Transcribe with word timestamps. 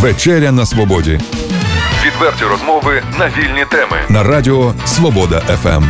Вечеря 0.00 0.52
на 0.52 0.66
свободі. 0.66 1.20
Відверті 2.06 2.44
розмови 2.44 3.02
на 3.18 3.26
вільні 3.26 3.64
теми. 3.70 3.96
На 4.08 4.22
радіо 4.22 4.74
Свобода 4.86 5.40
ФМ. 5.40 5.84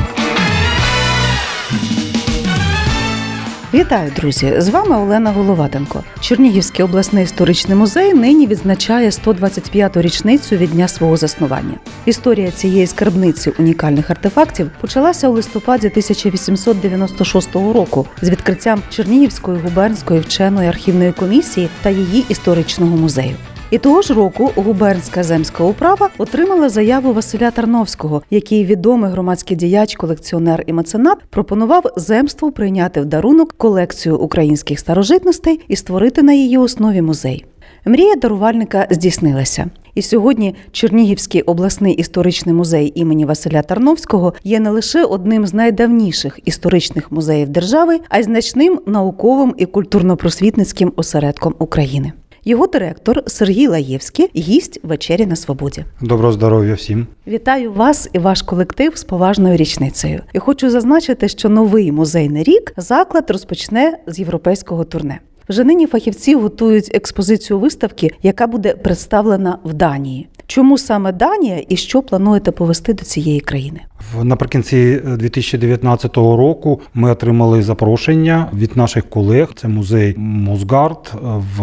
Вітаю, 3.74 4.12
друзі! 4.16 4.54
З 4.58 4.68
вами 4.68 4.96
Олена 4.96 5.30
Головатенко. 5.30 6.04
Чернігівський 6.20 6.84
обласний 6.84 7.24
історичний 7.24 7.76
музей 7.76 8.14
нині 8.14 8.46
відзначає 8.46 9.10
125-ту 9.10 10.02
річницю 10.02 10.56
від 10.56 10.70
дня 10.70 10.88
свого 10.88 11.16
заснування. 11.16 11.74
Історія 12.04 12.50
цієї 12.50 12.86
скарбниці 12.86 13.50
унікальних 13.58 14.10
артефактів 14.10 14.70
почалася 14.80 15.28
у 15.28 15.32
листопаді 15.32 15.86
1896 15.86 17.54
року 17.54 18.06
з 18.22 18.30
відкриттям 18.30 18.82
Чернігівської 18.90 19.58
губернської 19.58 20.20
вченої 20.20 20.68
архівної 20.68 21.12
комісії 21.12 21.68
та 21.82 21.90
її 21.90 22.24
історичного 22.28 22.96
музею. 22.96 23.36
І 23.70 23.78
того 23.78 24.02
ж 24.02 24.14
року 24.14 24.50
губернська 24.56 25.22
земська 25.22 25.64
управа 25.64 26.08
отримала 26.18 26.68
заяву 26.68 27.12
Василя 27.12 27.50
Тарновського, 27.50 28.22
який 28.30 28.64
відомий 28.64 29.10
громадський 29.10 29.56
діяч, 29.56 29.94
колекціонер 29.94 30.64
і 30.66 30.72
меценат 30.72 31.18
пропонував 31.30 31.84
земству 31.96 32.52
прийняти 32.52 33.00
в 33.00 33.04
дарунок 33.04 33.52
колекцію 33.52 34.18
українських 34.18 34.78
старожитностей 34.78 35.60
і 35.68 35.76
створити 35.76 36.22
на 36.22 36.32
її 36.32 36.58
основі 36.58 37.02
музей. 37.02 37.44
Мрія 37.84 38.16
дарувальника 38.16 38.86
здійснилася. 38.90 39.70
І 39.94 40.02
сьогодні 40.02 40.54
Чернігівський 40.72 41.42
обласний 41.42 41.94
історичний 41.94 42.54
музей 42.54 42.92
імені 42.94 43.24
Василя 43.24 43.62
Тарновського 43.62 44.34
є 44.44 44.60
не 44.60 44.70
лише 44.70 45.04
одним 45.04 45.46
з 45.46 45.54
найдавніших 45.54 46.38
історичних 46.44 47.12
музеїв 47.12 47.48
держави, 47.48 48.00
а 48.08 48.18
й 48.18 48.22
значним 48.22 48.80
науковим 48.86 49.54
і 49.56 49.66
культурно-просвітницьким 49.66 50.92
осередком 50.96 51.54
України. 51.58 52.12
Його 52.48 52.66
директор 52.66 53.22
Сергій 53.26 53.66
Лаєвський, 53.66 54.30
гість 54.36 54.80
вечері 54.82 55.26
на 55.26 55.36
свободі. 55.36 55.84
Доброго 56.00 56.32
здоров'я 56.32 56.74
всім. 56.74 57.06
Вітаю 57.26 57.72
вас 57.72 58.10
і 58.12 58.18
ваш 58.18 58.42
колектив 58.42 58.96
з 58.96 59.04
поважною 59.04 59.56
річницею. 59.56 60.22
І 60.32 60.38
хочу 60.38 60.70
зазначити, 60.70 61.28
що 61.28 61.48
новий 61.48 61.92
музейний 61.92 62.42
рік 62.42 62.72
заклад 62.76 63.30
розпочне 63.30 63.98
з 64.06 64.18
європейського 64.18 64.84
турне. 64.84 65.20
Вже 65.48 65.64
нині 65.64 65.86
фахівці 65.86 66.34
готують 66.34 66.90
експозицію 66.94 67.58
виставки, 67.58 68.10
яка 68.22 68.46
буде 68.46 68.74
представлена 68.74 69.58
в 69.64 69.74
Данії. 69.74 70.28
Чому 70.50 70.78
саме 70.78 71.12
Данія 71.12 71.62
і 71.68 71.76
що 71.76 72.02
плануєте 72.02 72.50
повести 72.50 72.94
до 72.94 73.04
цієї 73.04 73.40
країни? 73.40 73.80
Наприкінці 74.22 75.00
2019 75.18 76.16
року 76.16 76.80
ми 76.94 77.10
отримали 77.10 77.62
запрошення 77.62 78.46
від 78.54 78.76
наших 78.76 79.10
колег. 79.10 79.52
Це 79.56 79.68
музей 79.68 80.14
Мосгард 80.18 81.12
в 81.22 81.62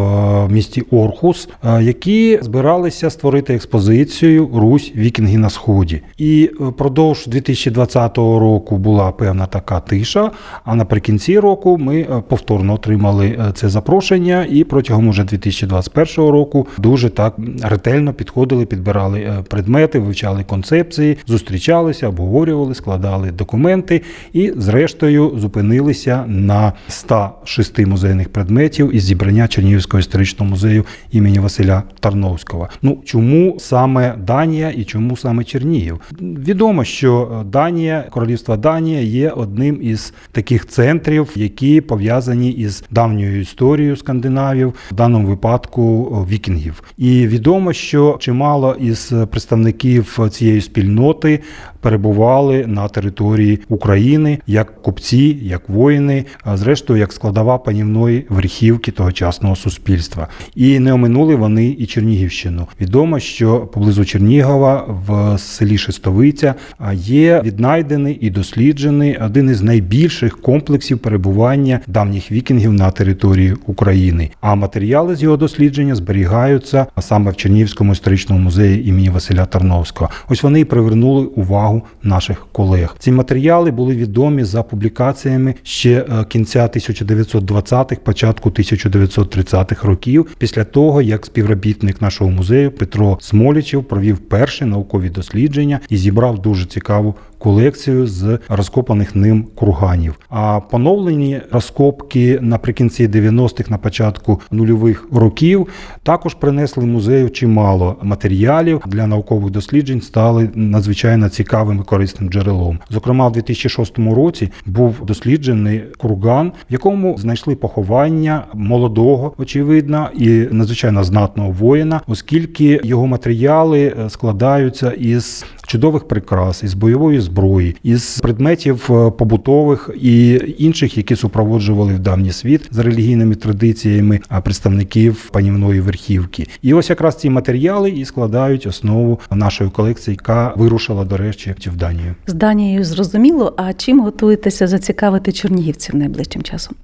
місті 0.50 0.82
Орхус, 0.82 1.50
які 1.82 2.40
збиралися 2.42 3.10
створити 3.10 3.56
експозицію 3.56 4.50
Русь 4.54 4.92
Вікінги 4.96 5.38
на 5.38 5.50
сході. 5.50 6.02
І 6.18 6.52
продовж 6.78 7.28
2020 7.28 8.18
року 8.18 8.78
була 8.78 9.12
певна 9.12 9.46
така 9.46 9.80
тиша. 9.80 10.32
А 10.64 10.76
наприкінці 10.76 11.40
року 11.40 11.78
ми 11.78 12.24
повторно 12.28 12.74
отримали 12.74 13.38
це 13.56 13.70
запрошення, 13.70 14.48
і 14.50 14.64
протягом 14.64 15.08
уже 15.08 15.24
2021 15.24 16.32
року 16.32 16.68
дуже 16.78 17.10
так 17.10 17.36
ретельно 17.62 18.14
підходили, 18.14 18.66
підбирали 18.76 19.44
предмети, 19.50 20.00
вивчали 20.00 20.44
концепції, 20.44 21.18
зустрічалися, 21.28 22.08
обговорювали, 22.08 22.76
складали 22.76 23.32
документи 23.32 24.02
і, 24.34 24.54
зрештою, 24.58 25.34
зупинилися 25.38 26.24
на 26.28 26.74
106 26.88 27.80
музейних 27.80 28.30
предметів 28.30 28.96
із 28.96 29.04
зібрання 29.04 29.48
Чернігівського 29.48 30.00
історичного 30.00 30.50
музею 30.50 30.86
імені 31.12 31.40
Василя 31.40 31.84
Тарновського. 32.00 32.70
Ну 32.82 32.98
чому 33.06 33.58
саме 33.60 34.16
Данія 34.28 34.70
і 34.70 34.84
чому 34.84 35.18
саме 35.18 35.44
Чернігів? 35.44 36.02
Відомо, 36.22 36.84
що 36.84 37.44
Данія, 37.46 38.06
королівство 38.10 38.58
Данія, 38.58 39.02
є 39.02 39.30
одним 39.30 39.80
із 39.82 40.14
таких 40.32 40.68
центрів, 40.68 41.30
які 41.36 41.82
пов'язані 41.82 42.52
із 42.52 42.84
давньою 42.92 43.42
історією 43.42 43.96
скандинавів, 43.96 44.74
в 44.92 44.94
даному 44.96 45.28
випадку 45.28 46.04
вікінгів. 46.32 46.84
І 46.98 47.28
відомо, 47.28 47.74
що 47.74 48.18
чимало 48.20 48.65
із 48.74 49.14
представників 49.32 50.20
цієї 50.32 50.62
спільноти 50.62 51.40
перебували 51.86 52.66
на 52.68 52.88
території 52.88 53.60
України 53.70 54.40
як 54.48 54.82
купці, 54.82 55.38
як 55.42 55.70
воїни, 55.70 56.26
а 56.44 56.58
зрештою 56.58 57.00
як 57.00 57.14
складова 57.14 57.58
панівної 57.58 58.26
верхівки 58.30 58.92
тогочасного 58.92 59.56
суспільства. 59.56 60.28
І 60.56 60.80
не 60.80 60.94
оминули 60.94 61.36
вони 61.36 61.68
і 61.68 61.86
Чернігівщину. 61.86 62.68
Відомо, 62.82 63.20
що 63.20 63.60
поблизу 63.60 64.06
Чернігова 64.06 64.86
в 65.08 65.38
селі 65.40 65.78
Шестовиця 65.78 66.56
є 66.94 67.42
віднайдений 67.46 68.18
і 68.22 68.30
досліджений 68.30 69.18
один 69.18 69.50
із 69.50 69.62
найбільших 69.62 70.42
комплексів 70.42 71.00
перебування 71.00 71.80
давніх 71.88 72.32
вікінгів 72.32 72.74
на 72.74 72.92
території 72.92 73.56
України. 73.66 74.30
А 74.42 74.56
матеріали 74.56 75.16
з 75.16 75.24
його 75.24 75.38
дослідження 75.38 75.96
зберігаються 75.96 76.86
саме 77.00 77.32
в 77.32 77.36
Чернігівському 77.36 77.92
історичному 77.92 78.42
музеї 78.42 78.90
імені 78.90 79.10
Василя 79.10 79.46
Тарновського. 79.46 80.10
Ось 80.30 80.44
вони 80.44 80.60
і 80.60 80.66
привернули 80.66 81.26
увагу 81.26 81.75
наших 82.04 82.48
колег. 82.52 82.96
Ці 83.00 83.12
матеріали 83.12 83.72
були 83.72 83.96
відомі 83.96 84.44
за 84.44 84.64
публікаціями 84.64 85.56
ще 85.64 86.06
кінця 86.30 86.64
1920-х, 86.64 88.02
початку 88.04 88.50
1930-х 88.50 89.88
років, 89.88 90.36
після 90.38 90.64
того 90.64 91.02
як 91.02 91.26
співробітник 91.26 92.02
нашого 92.02 92.32
музею 92.32 92.72
Петро 92.72 93.18
Смолічев 93.22 93.84
провів 93.84 94.18
перші 94.18 94.66
наукові 94.66 95.10
дослідження 95.10 95.80
і 95.90 95.98
зібрав 95.98 96.42
дуже 96.42 96.66
цікаву 96.66 97.16
колекцію 97.40 98.08
з 98.08 98.40
розкопаних 98.50 99.16
ним 99.16 99.48
курганів. 99.56 100.20
А 100.30 100.60
поновлені 100.60 101.42
розкопки 101.52 102.40
наприкінці 102.42 103.08
90-х, 103.08 103.70
на 103.70 103.78
початку 103.78 104.42
нульових 104.52 105.08
років 105.12 105.68
також 106.04 106.34
принесли 106.34 106.86
музею 106.86 107.30
чимало 107.30 107.96
матеріалів 108.02 108.82
для 108.88 109.08
наукових 109.08 109.52
досліджень, 109.52 110.02
стали 110.02 110.50
надзвичайно 110.56 111.30
цікавим 111.30 111.80
і 111.80 111.84
корисним 111.84 112.30
джерелом. 112.30 112.80
Зокрема, 112.90 113.28
в 113.28 113.32
2006 113.32 114.00
році 114.00 114.52
був 114.66 115.06
досліджений 115.06 115.84
курган, 115.98 116.52
в 116.70 116.74
якому 116.74 117.18
знайшли 117.18 117.56
поховання 117.56 118.44
молодого, 118.54 119.34
очевидно, 119.38 120.10
і 120.14 120.30
надзвичайно 120.52 121.04
знатного 121.04 121.52
воїна, 121.52 122.02
оскільки 122.08 122.80
його 122.84 123.08
матеріали 123.08 123.96
складаються 124.10 124.92
із 124.92 125.46
чудових 125.68 126.08
прикрас, 126.08 126.64
із 126.64 126.74
бойової 126.74 127.20
зброї, 127.26 127.76
із 127.84 128.20
предметів 128.20 128.88
побутових 129.18 129.90
і 130.02 130.42
інших, 130.58 130.98
які 130.98 131.16
супроводжували 131.16 131.94
в 131.94 132.00
давній 132.00 132.32
світ 132.32 132.68
з 132.72 132.78
релігійними 132.78 133.36
традиціями 133.36 134.20
представників 134.44 135.30
панівної 135.32 135.80
верхівки. 135.80 136.48
І 136.62 136.74
ось 136.74 136.90
якраз 136.90 137.16
ці 137.16 137.30
матеріали 137.30 137.90
і 137.90 138.06
складають 138.06 138.68
основу 138.68 139.20
нашої 139.32 139.70
колекції, 139.70 140.18
яка 140.22 140.54
вирушила 140.56 141.06
до 141.06 141.18
речі 141.18 141.56
в 141.66 141.76
Данію. 141.76 142.16
З 142.28 142.34
Данією 142.34 142.84
зрозуміло. 142.84 143.54
А 143.58 143.74
чим 143.74 144.00
готуєтеся 144.00 144.68
зацікавити 144.68 145.32
чернігівців 145.32 145.96
найближчим 145.96 146.42
часом? 146.42 146.76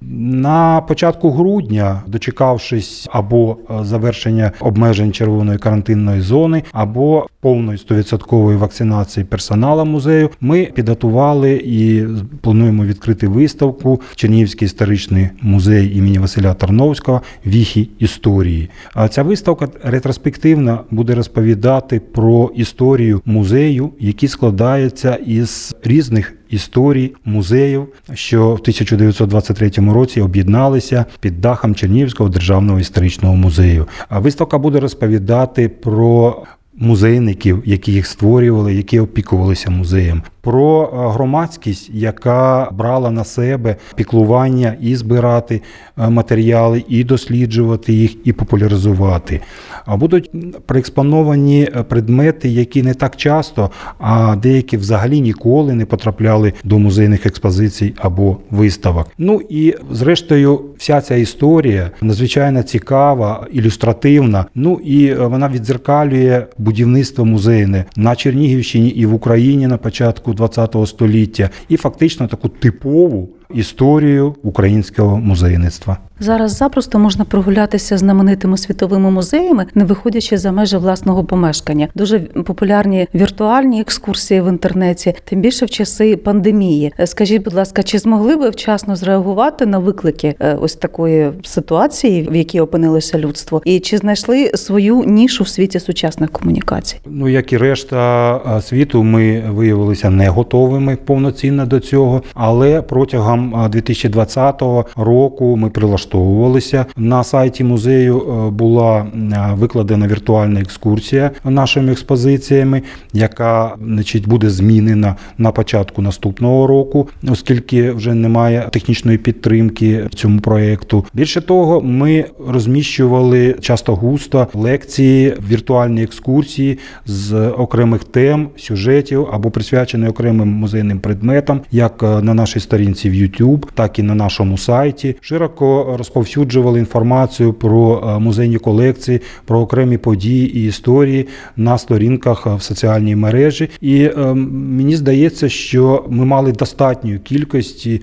На 0.42 0.82
початку 0.82 1.32
грудня, 1.32 2.02
дочекавшись 2.08 3.08
або 3.12 3.58
завершення 3.82 4.52
обмежень 4.60 5.14
червоної 5.14 5.58
карантинної 5.58 6.22
зони, 6.22 6.64
або 6.72 7.28
повної 7.42 7.78
100% 7.78 8.58
вакцинації 8.58 9.24
персоналу 9.24 9.86
музею, 9.86 10.30
ми 10.42 10.66
підготували 10.76 11.54
і 11.66 12.04
плануємо 12.42 12.86
відкрити 12.86 13.28
виставку 13.28 14.02
Чернігівський 14.16 14.66
історичний 14.66 15.30
музей 15.42 15.98
імені 15.98 16.20
Василя 16.20 16.54
Тарновського 16.54 17.22
Віхі 17.46 17.90
історії. 18.00 18.70
А 18.94 19.08
ця 19.08 19.24
виставка 19.24 19.68
ретроспективна 19.84 20.80
буде 20.92 21.16
розповідати 21.16 22.00
про 22.00 22.52
історію 22.56 23.22
музею, 23.26 23.90
який 24.00 24.30
складається 24.30 25.16
із 25.16 25.76
різних 25.84 26.34
історій 26.52 27.12
музеїв, 27.26 27.88
що 28.14 28.50
в 28.50 28.60
1923 28.60 29.72
році 29.94 30.22
об'єдналися 30.22 31.06
під 31.20 31.42
дахом 31.42 31.76
Чернігівського 31.76 32.30
державного 32.30 32.80
історичного 32.80 33.36
музею. 33.36 33.88
А 34.10 34.20
виставка 34.20 34.58
буде 34.58 34.80
розповідати 34.80 35.70
про 35.70 36.44
музейників, 36.82 37.64
які 37.66 37.92
їх 37.94 38.08
створювали, 38.08 38.74
які 38.74 39.00
опікувалися 39.00 39.70
музеєм, 39.70 40.22
про 40.42 40.84
е, 40.94 41.14
громадськість, 41.14 41.90
яка 41.94 42.70
брала 42.72 43.12
на 43.12 43.24
себе 43.24 43.76
піклування 43.96 44.76
і 44.82 44.96
збирати 44.96 45.62
е, 45.98 46.10
матеріали, 46.10 46.84
і 46.88 47.04
досліджувати 47.04 47.94
їх, 47.94 48.16
і 48.24 48.34
популяризувати. 48.34 49.42
А 49.86 49.98
будуть 49.98 50.32
проекспоновані 50.66 51.64
е, 51.64 51.84
предмети, 51.84 52.50
які 52.50 52.84
не 52.84 52.94
так 52.94 53.16
часто, 53.16 53.72
а 54.00 54.36
деякі 54.36 54.78
взагалі 54.78 55.22
ніколи 55.22 55.74
не 55.74 55.86
потрапляли 55.86 56.54
до 56.64 56.80
музейних 56.80 57.26
експозицій 57.26 57.94
або 57.98 58.38
виставок. 58.50 59.08
Ну 59.18 59.42
і 59.50 59.76
зрештою, 59.92 60.62
вся 60.78 61.02
ця 61.02 61.16
історія 61.16 61.92
надзвичайно 62.02 62.64
цікава, 62.64 63.48
ілюстративна. 63.52 64.46
Ну 64.56 64.80
і 64.84 65.14
вона 65.14 65.50
відзеркалює 65.50 66.46
будівництво 66.58 67.26
музейне 67.26 67.86
на 67.96 68.16
Чернігівщині 68.16 68.90
і 68.90 69.06
в 69.06 69.14
Україні 69.14 69.68
на 69.68 69.78
початку 69.78 70.31
ХХ 70.40 70.88
століття, 70.88 71.50
і 71.70 71.78
фактично 71.78 72.28
таку 72.28 72.50
типову 72.50 73.30
історію 73.54 74.36
українського 74.44 75.18
музейництва. 75.18 75.98
Зараз 76.22 76.58
запросто 76.58 77.00
можна 77.00 77.26
прогулятися 77.26 77.98
знаменитими 77.98 78.58
світовими 78.58 79.12
музеями, 79.12 79.66
не 79.76 79.84
виходячи 79.84 80.38
за 80.38 80.52
межі 80.52 80.78
власного 80.78 81.24
помешкання. 81.24 81.88
Дуже 81.96 82.20
популярні 82.20 83.08
віртуальні 83.16 83.82
екскурсії 83.82 84.42
в 84.42 84.48
інтернеті, 84.48 85.16
тим 85.24 85.42
більше 85.42 85.66
в 85.66 85.70
часи 85.70 86.18
пандемії. 86.18 86.94
Е, 87.00 87.08
Скажіть, 87.08 87.44
будь 87.44 87.54
ласка, 87.54 87.84
чи 87.84 88.00
змогли 88.00 88.36
ви 88.36 88.50
вчасно 88.50 88.96
зреагувати 88.96 89.66
на 89.66 89.80
виклики 89.80 90.36
е, 90.40 90.58
ось 90.62 90.76
такої 90.76 91.32
ситуації, 91.44 92.28
в 92.32 92.36
якій 92.36 92.60
опинилося 92.60 93.20
людство, 93.20 93.62
і 93.66 93.80
чи 93.80 93.98
знайшли 93.98 94.52
свою 94.56 95.04
нішу 95.04 95.44
в 95.44 95.48
світі 95.48 95.80
сучасних 95.80 96.32
комунікацій? 96.32 96.98
Ну, 97.06 97.30
як 97.30 97.54
і 97.54 97.58
решта 97.58 98.36
е, 98.58 98.62
світу, 98.62 99.04
ми 99.04 99.44
виявилися 99.50 100.10
не 100.10 100.30
готовими 100.30 100.96
повноцінно 100.96 101.66
до 101.66 101.80
цього, 101.80 102.22
але 102.34 102.82
протягом 102.82 103.56
е, 103.66 103.70
2020 103.70 104.62
року 104.96 105.58
ми 105.58 105.70
прилаштовувалися. 106.12 106.86
На 106.98 107.24
сайті 107.24 107.64
музею 107.64 108.22
е, 108.22 108.50
була 108.50 109.00
е, 109.00 109.54
викладена 109.54 110.08
віртуальна 110.08 110.60
екскурсія 110.60 111.32
нашими 111.44 111.92
експозиціями, 111.92 112.82
яка 113.14 113.76
значить, 113.86 114.28
буде 114.28 114.50
змінена 114.50 115.16
на 115.38 115.52
початку 115.52 116.02
наступного 116.02 116.68
року, 116.68 117.10
оскільки 117.30 117.92
вже 117.92 118.14
немає 118.14 118.68
технічної 118.72 119.18
підтримки 119.18 120.08
цьому 120.16 120.40
проєкту. 120.40 121.06
Більше 121.14 121.42
того, 121.42 121.82
ми 121.82 122.26
розміщували 122.48 123.56
часто 123.62 123.96
густо 123.96 124.48
лекції, 124.54 125.34
віртуальні 125.50 126.04
екскурсії 126.04 126.80
з 127.06 127.48
окремих 127.48 128.04
тем, 128.04 128.50
сюжетів 128.58 129.28
або 129.32 129.52
присвячені 129.52 130.08
окремим 130.08 130.48
музейним 130.48 131.00
предметам, 131.00 131.62
як 131.72 132.04
е, 132.04 132.22
на 132.22 132.34
нашій 132.34 132.60
сторінці 132.60 133.10
в 133.10 133.14
YouTube, 133.14 133.66
так 133.74 134.00
і 134.00 134.04
на 134.04 134.16
нашому 134.16 134.58
сайті. 134.58 135.16
Широко 135.22 135.98
розповсюджували 136.02 136.80
інформацію 136.80 137.54
про 137.54 138.04
е, 138.04 138.20
музейні 138.20 138.58
колекції, 138.58 139.22
про 139.46 139.60
окремі 139.60 139.98
події 139.98 140.58
і 140.58 140.66
історії 140.66 141.28
на 141.58 141.78
сторінках 141.78 142.48
е, 142.48 142.56
в 142.56 142.62
соціальній 142.62 143.16
мережі. 143.16 143.70
І 143.82 144.04
е, 144.04 144.34
мені 144.78 144.96
здається, 144.96 145.50
що 145.50 146.06
ми 146.10 146.26
мали 146.26 146.52
достатньої 146.52 147.20
кількості 147.20 148.02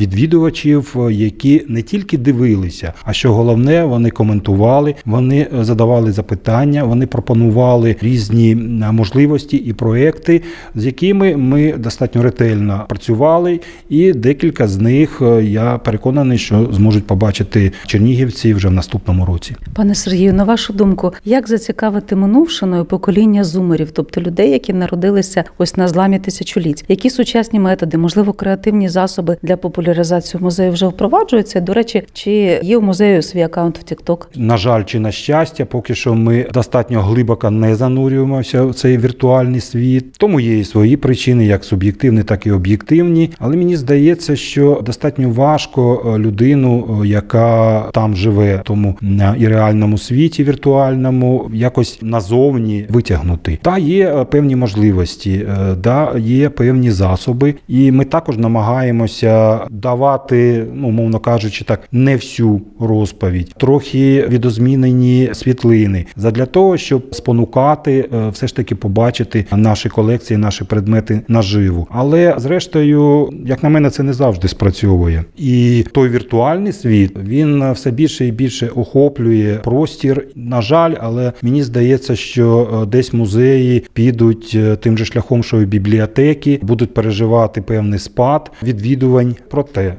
відвідувачів, 0.00 0.96
які 1.10 1.64
не 1.68 1.82
тільки 1.82 2.18
дивилися, 2.18 2.92
а 3.04 3.12
що 3.12 3.32
головне, 3.32 3.84
вони 3.84 4.10
коментували, 4.10 4.94
вони 5.04 5.46
задавали 5.60 6.12
запитання, 6.12 6.84
вони 6.84 7.06
пропонували 7.06 7.96
різні 8.00 8.54
можливості 8.92 9.56
і 9.56 9.72
проекти, 9.72 10.42
з 10.74 10.86
якими 10.86 11.36
ми 11.36 11.72
достатньо 11.72 12.22
ретельно 12.22 12.84
працювали, 12.88 13.60
і 13.88 14.12
декілька 14.12 14.68
з 14.68 14.78
них 14.78 15.22
я 15.42 15.78
переконаний, 15.78 16.38
що 16.38 16.68
зможуть 16.72 17.06
побачити 17.06 17.39
чернігівці 17.86 18.54
вже 18.54 18.68
в 18.68 18.72
наступному 18.72 19.24
році. 19.24 19.56
Пане 19.74 19.94
Сергію, 19.94 20.34
на 20.34 20.44
вашу 20.44 20.72
думку, 20.72 21.12
як 21.24 21.48
зацікавити 21.48 22.16
минувшиною 22.16 22.84
покоління 22.84 23.44
зумерів, 23.44 23.90
тобто 23.90 24.20
людей, 24.20 24.50
які 24.50 24.72
народилися 24.72 25.44
ось 25.58 25.76
на 25.76 25.88
зламі 25.88 26.18
тисячоліть? 26.18 26.84
Які 26.88 27.10
сучасні 27.10 27.60
методи, 27.60 27.98
можливо, 27.98 28.32
креативні 28.32 28.88
засоби 28.88 29.36
для 29.42 29.56
популяризації 29.56 30.42
музею 30.42 30.72
вже 30.72 30.86
впроваджуються? 30.86 31.60
До 31.60 31.74
речі, 31.74 32.02
чи 32.12 32.60
є 32.62 32.76
у 32.76 32.80
музею 32.80 33.22
свій 33.22 33.42
аккаунт 33.42 33.78
в 33.78 33.92
TikTok? 33.92 34.26
На 34.36 34.56
жаль, 34.56 34.84
чи 34.84 35.00
на 35.00 35.12
щастя, 35.12 35.64
поки 35.64 35.94
що 35.94 36.14
ми 36.14 36.46
достатньо 36.54 37.02
глибоко 37.02 37.50
не 37.50 37.74
занурюємося 37.74 38.64
в 38.64 38.74
цей 38.74 38.98
віртуальний 38.98 39.60
світ. 39.60 40.12
Тому 40.18 40.40
є 40.40 40.58
і 40.58 40.64
свої 40.64 40.96
причини, 40.96 41.46
як 41.46 41.64
суб'єктивні, 41.64 42.22
так 42.22 42.46
і 42.46 42.50
об'єктивні. 42.50 43.30
Але 43.38 43.56
мені 43.56 43.76
здається, 43.76 44.36
що 44.36 44.82
достатньо 44.86 45.30
важко 45.30 46.12
е, 46.14 46.18
людину, 46.18 47.00
е, 47.02 47.06
яка 47.20 47.90
там 47.92 48.16
живе, 48.16 48.60
тому 48.64 48.96
е, 49.02 49.34
і 49.38 49.48
реальному 49.48 49.98
світі 49.98 50.44
віртуальному, 50.44 51.50
якось 51.54 51.98
назовні 52.02 52.86
витягнути. 52.88 53.58
Та 53.62 53.78
є 53.78 54.08
е, 54.08 54.24
певні 54.24 54.56
можливості, 54.56 55.32
е, 55.32 55.74
да, 55.74 56.12
є 56.18 56.48
певні 56.48 56.90
засоби, 56.90 57.54
і 57.68 57.92
ми 57.92 58.04
також 58.04 58.36
намагаємося 58.36 59.60
давати, 59.70 60.66
ну 60.74 60.90
мовно 60.90 61.18
кажучи, 61.18 61.64
так 61.64 61.88
не 61.92 62.16
всю 62.16 62.60
розповідь, 62.80 63.54
трохи 63.56 64.26
відозмінені 64.28 65.30
світлини, 65.32 66.06
задля 66.16 66.46
того, 66.46 66.76
щоб 66.76 67.14
спонукати, 67.14 68.08
все 68.32 68.46
ж 68.46 68.56
таки 68.56 68.74
побачити 68.74 69.46
наші 69.52 69.88
колекції, 69.88 70.36
наші 70.36 70.64
предмети 70.64 71.20
наживу. 71.28 71.86
Але 71.90 72.34
зрештою, 72.38 73.30
як 73.46 73.62
на 73.62 73.68
мене, 73.68 73.90
це 73.90 74.02
не 74.02 74.12
завжди 74.12 74.48
спрацьовує. 74.48 75.24
І 75.36 75.84
той 75.92 76.08
віртуальний 76.08 76.72
світ 76.72 77.09
він 77.24 77.72
все 77.72 77.90
більше 77.90 78.26
і 78.26 78.30
більше 78.30 78.68
охоплює 78.68 79.58
простір. 79.64 80.26
На 80.34 80.62
жаль, 80.62 80.94
але 81.00 81.32
мені 81.42 81.62
здається, 81.62 82.16
що 82.16 82.68
е, 82.82 82.86
десь 82.86 83.12
музеї 83.12 83.84
підуть 83.92 84.52
е, 84.54 84.76
тим 84.76 84.98
же 84.98 85.04
шляхом, 85.04 85.42
що 85.42 85.62
і 85.62 85.66
бібліотеки 85.66 86.58
будуть 86.62 86.94
переживати 86.94 87.62
певний 87.62 87.98
спад 87.98 88.50
відвідувань. 88.62 89.36
Проте 89.50 89.82
е, 89.82 89.94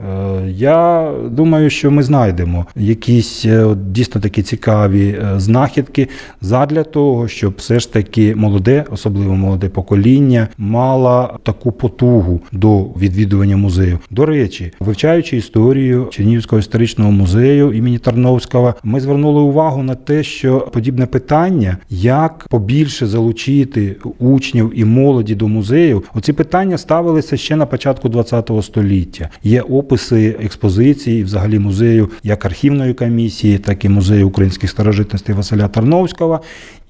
я 0.50 1.12
думаю, 1.30 1.70
що 1.70 1.92
ми 1.92 2.04
знайдемо 2.04 2.66
якісь 2.76 3.46
дійсно 3.76 4.22
такі 4.22 4.42
цікаві 4.44 5.20
знахідки 5.38 6.08
задля 6.42 6.84
того, 6.84 7.28
щоб 7.28 7.54
все 7.58 7.80
ж 7.80 7.94
таки 7.94 8.36
молоде, 8.36 8.86
особливо 8.92 9.36
молоде 9.36 9.70
покоління, 9.70 10.48
мало 10.58 11.40
таку 11.44 11.72
потугу 11.72 12.42
до 12.52 12.84
відвідування 12.84 13.58
музею. 13.58 14.00
До 14.10 14.26
речі, 14.26 14.72
вивчаючи 14.80 15.38
історію 15.38 16.08
Чернігівського 16.12 16.60
історичного 16.60 17.01
музею 17.04 17.74
імені 17.74 17.98
Тарновського, 17.98 18.76
ми 18.84 19.00
звернули 19.00 19.42
увагу 19.42 19.84
на 19.84 19.96
те, 19.96 20.24
що 20.24 20.60
подібне 20.60 21.06
питання, 21.06 21.78
як 21.90 22.48
побільше 22.50 23.08
залучити 23.08 23.96
учнів 24.20 24.72
і 24.76 24.86
молоді 24.86 25.36
до 25.36 25.48
музею, 25.48 26.04
оці 26.14 26.34
питання 26.34 26.78
ставилися 26.78 27.38
ще 27.38 27.56
на 27.56 27.66
початку 27.66 28.10
ХХ 28.10 28.64
століття. 28.64 29.30
Є 29.44 29.62
описи 29.62 30.36
експозиції, 30.44 31.24
взагалі 31.24 31.60
музею 31.60 32.10
як 32.24 32.46
архівної 32.46 32.94
комісії, 32.94 33.58
так 33.58 33.86
і 33.86 33.90
музею 33.90 34.28
українських 34.28 34.70
старожитностей 34.70 35.36
Василя 35.36 35.68
Тарновського. 35.68 36.42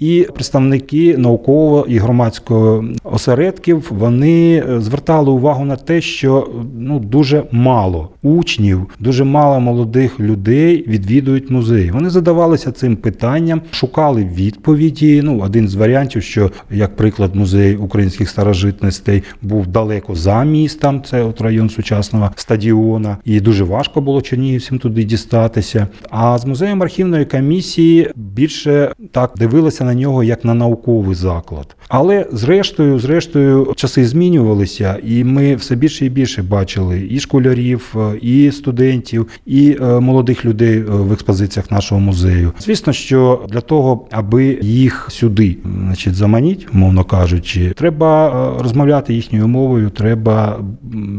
І 0.01 0.27
представники 0.33 1.17
наукового 1.17 1.85
і 1.87 1.97
громадського 1.97 2.85
осередків 3.03 3.87
вони 3.89 4.63
е, 4.69 4.81
звертали 4.81 5.31
увагу 5.31 5.65
на 5.65 5.75
те, 5.75 6.01
що 6.01 6.49
ну 6.77 6.99
дуже 6.99 7.43
мало 7.51 8.09
учнів, 8.21 8.87
дуже 8.99 9.23
мало 9.23 9.59
молодих 9.59 10.19
людей 10.19 10.85
відвідують 10.87 11.51
музей. 11.51 11.91
Вони 11.91 12.09
задавалися 12.09 12.71
цим 12.71 12.95
питанням, 12.95 13.61
шукали 13.71 14.23
відповіді. 14.23 15.21
Ну, 15.23 15.39
один 15.39 15.67
з 15.67 15.75
варіантів, 15.75 16.23
що 16.23 16.51
як 16.71 16.95
приклад, 16.95 17.35
музей 17.35 17.75
українських 17.75 18.29
старожитностей 18.29 19.23
був 19.41 19.67
далеко 19.67 20.15
за 20.15 20.43
містом. 20.43 21.03
Це 21.03 21.23
от 21.23 21.41
район 21.41 21.69
сучасного 21.69 22.31
стадіона, 22.35 23.17
і 23.25 23.39
дуже 23.39 23.63
важко 23.63 24.01
було 24.01 24.21
чернігівцям 24.21 24.79
туди 24.79 25.03
дістатися. 25.03 25.87
А 26.09 26.37
з 26.37 26.45
музеєм 26.45 26.83
архівної 26.83 27.25
комісії 27.25 28.11
більше 28.15 28.93
так 29.11 29.33
дивилися 29.37 29.83
на 29.83 29.90
нього 29.93 30.23
як 30.23 30.45
на 30.45 30.53
науковий 30.53 31.15
заклад. 31.15 31.75
Але 31.87 32.25
зрештою, 32.31 32.99
зрештою, 32.99 33.73
часи 33.75 34.05
змінювалися, 34.05 34.97
і 35.03 35.23
ми 35.23 35.55
все 35.55 35.75
більше 35.75 36.05
і 36.05 36.09
більше 36.09 36.43
бачили 36.43 37.07
і 37.09 37.19
школярів, 37.19 37.95
е, 37.95 38.17
і 38.21 38.51
студентів, 38.51 39.27
і 39.45 39.77
е, 39.81 39.99
молодих 39.99 40.45
людей 40.45 40.77
е, 40.77 40.83
в 40.83 41.13
експозиціях 41.13 41.71
нашого 41.71 42.01
музею. 42.01 42.53
Звісно, 42.59 42.93
що 42.93 43.45
для 43.49 43.61
того, 43.61 44.07
аби 44.11 44.59
їх 44.61 45.07
сюди, 45.09 45.57
значить, 45.85 46.15
заманіть, 46.15 46.67
мовно 46.71 47.03
кажучи, 47.03 47.73
треба 47.75 48.31
розмовляти 48.59 49.13
їхньою 49.13 49.47
мовою, 49.47 49.89
треба 49.89 50.59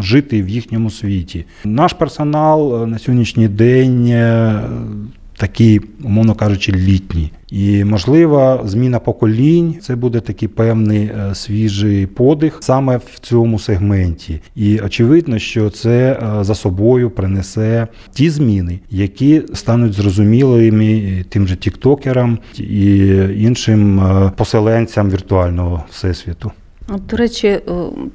жити 0.01 0.43
в 0.43 0.49
їхньому 0.49 0.91
світі. 0.91 1.45
Наш 1.65 1.93
персонал 1.93 2.87
на 2.87 2.99
сьогоднішній 2.99 3.49
день. 3.49 4.13
Такі, 5.43 5.81
умовно 6.05 6.35
кажучи, 6.35 6.73
літні. 6.73 7.33
І 7.51 7.85
можливо, 7.85 8.61
зміна 8.65 8.99
поколінь 8.99 9.77
це 9.81 9.97
буде 9.97 10.21
такий 10.21 10.49
певний 10.49 11.05
е, 11.05 11.35
свіжий 11.35 12.07
подих 12.07 12.59
саме 12.61 12.97
в 12.97 13.19
цьому 13.21 13.59
сегменті. 13.59 14.41
І 14.57 14.79
очевидно, 14.79 15.39
що 15.39 15.71
це 15.71 16.13
е, 16.13 16.45
за 16.45 16.55
собою 16.55 17.11
принесе 17.11 17.87
ті 18.13 18.31
зміни, 18.31 18.81
які 18.91 19.43
стануть 19.55 19.93
зрозумілими 19.93 21.25
тим 21.29 21.49
же 21.49 21.57
тіктокерам 21.57 22.39
і 22.59 23.07
іншим 23.37 24.01
е, 24.01 24.33
поселенцям 24.37 25.11
віртуального 25.11 25.85
всесвіту. 25.91 26.53
До 26.99 27.17
речі, 27.17 27.49
е, 27.49 27.61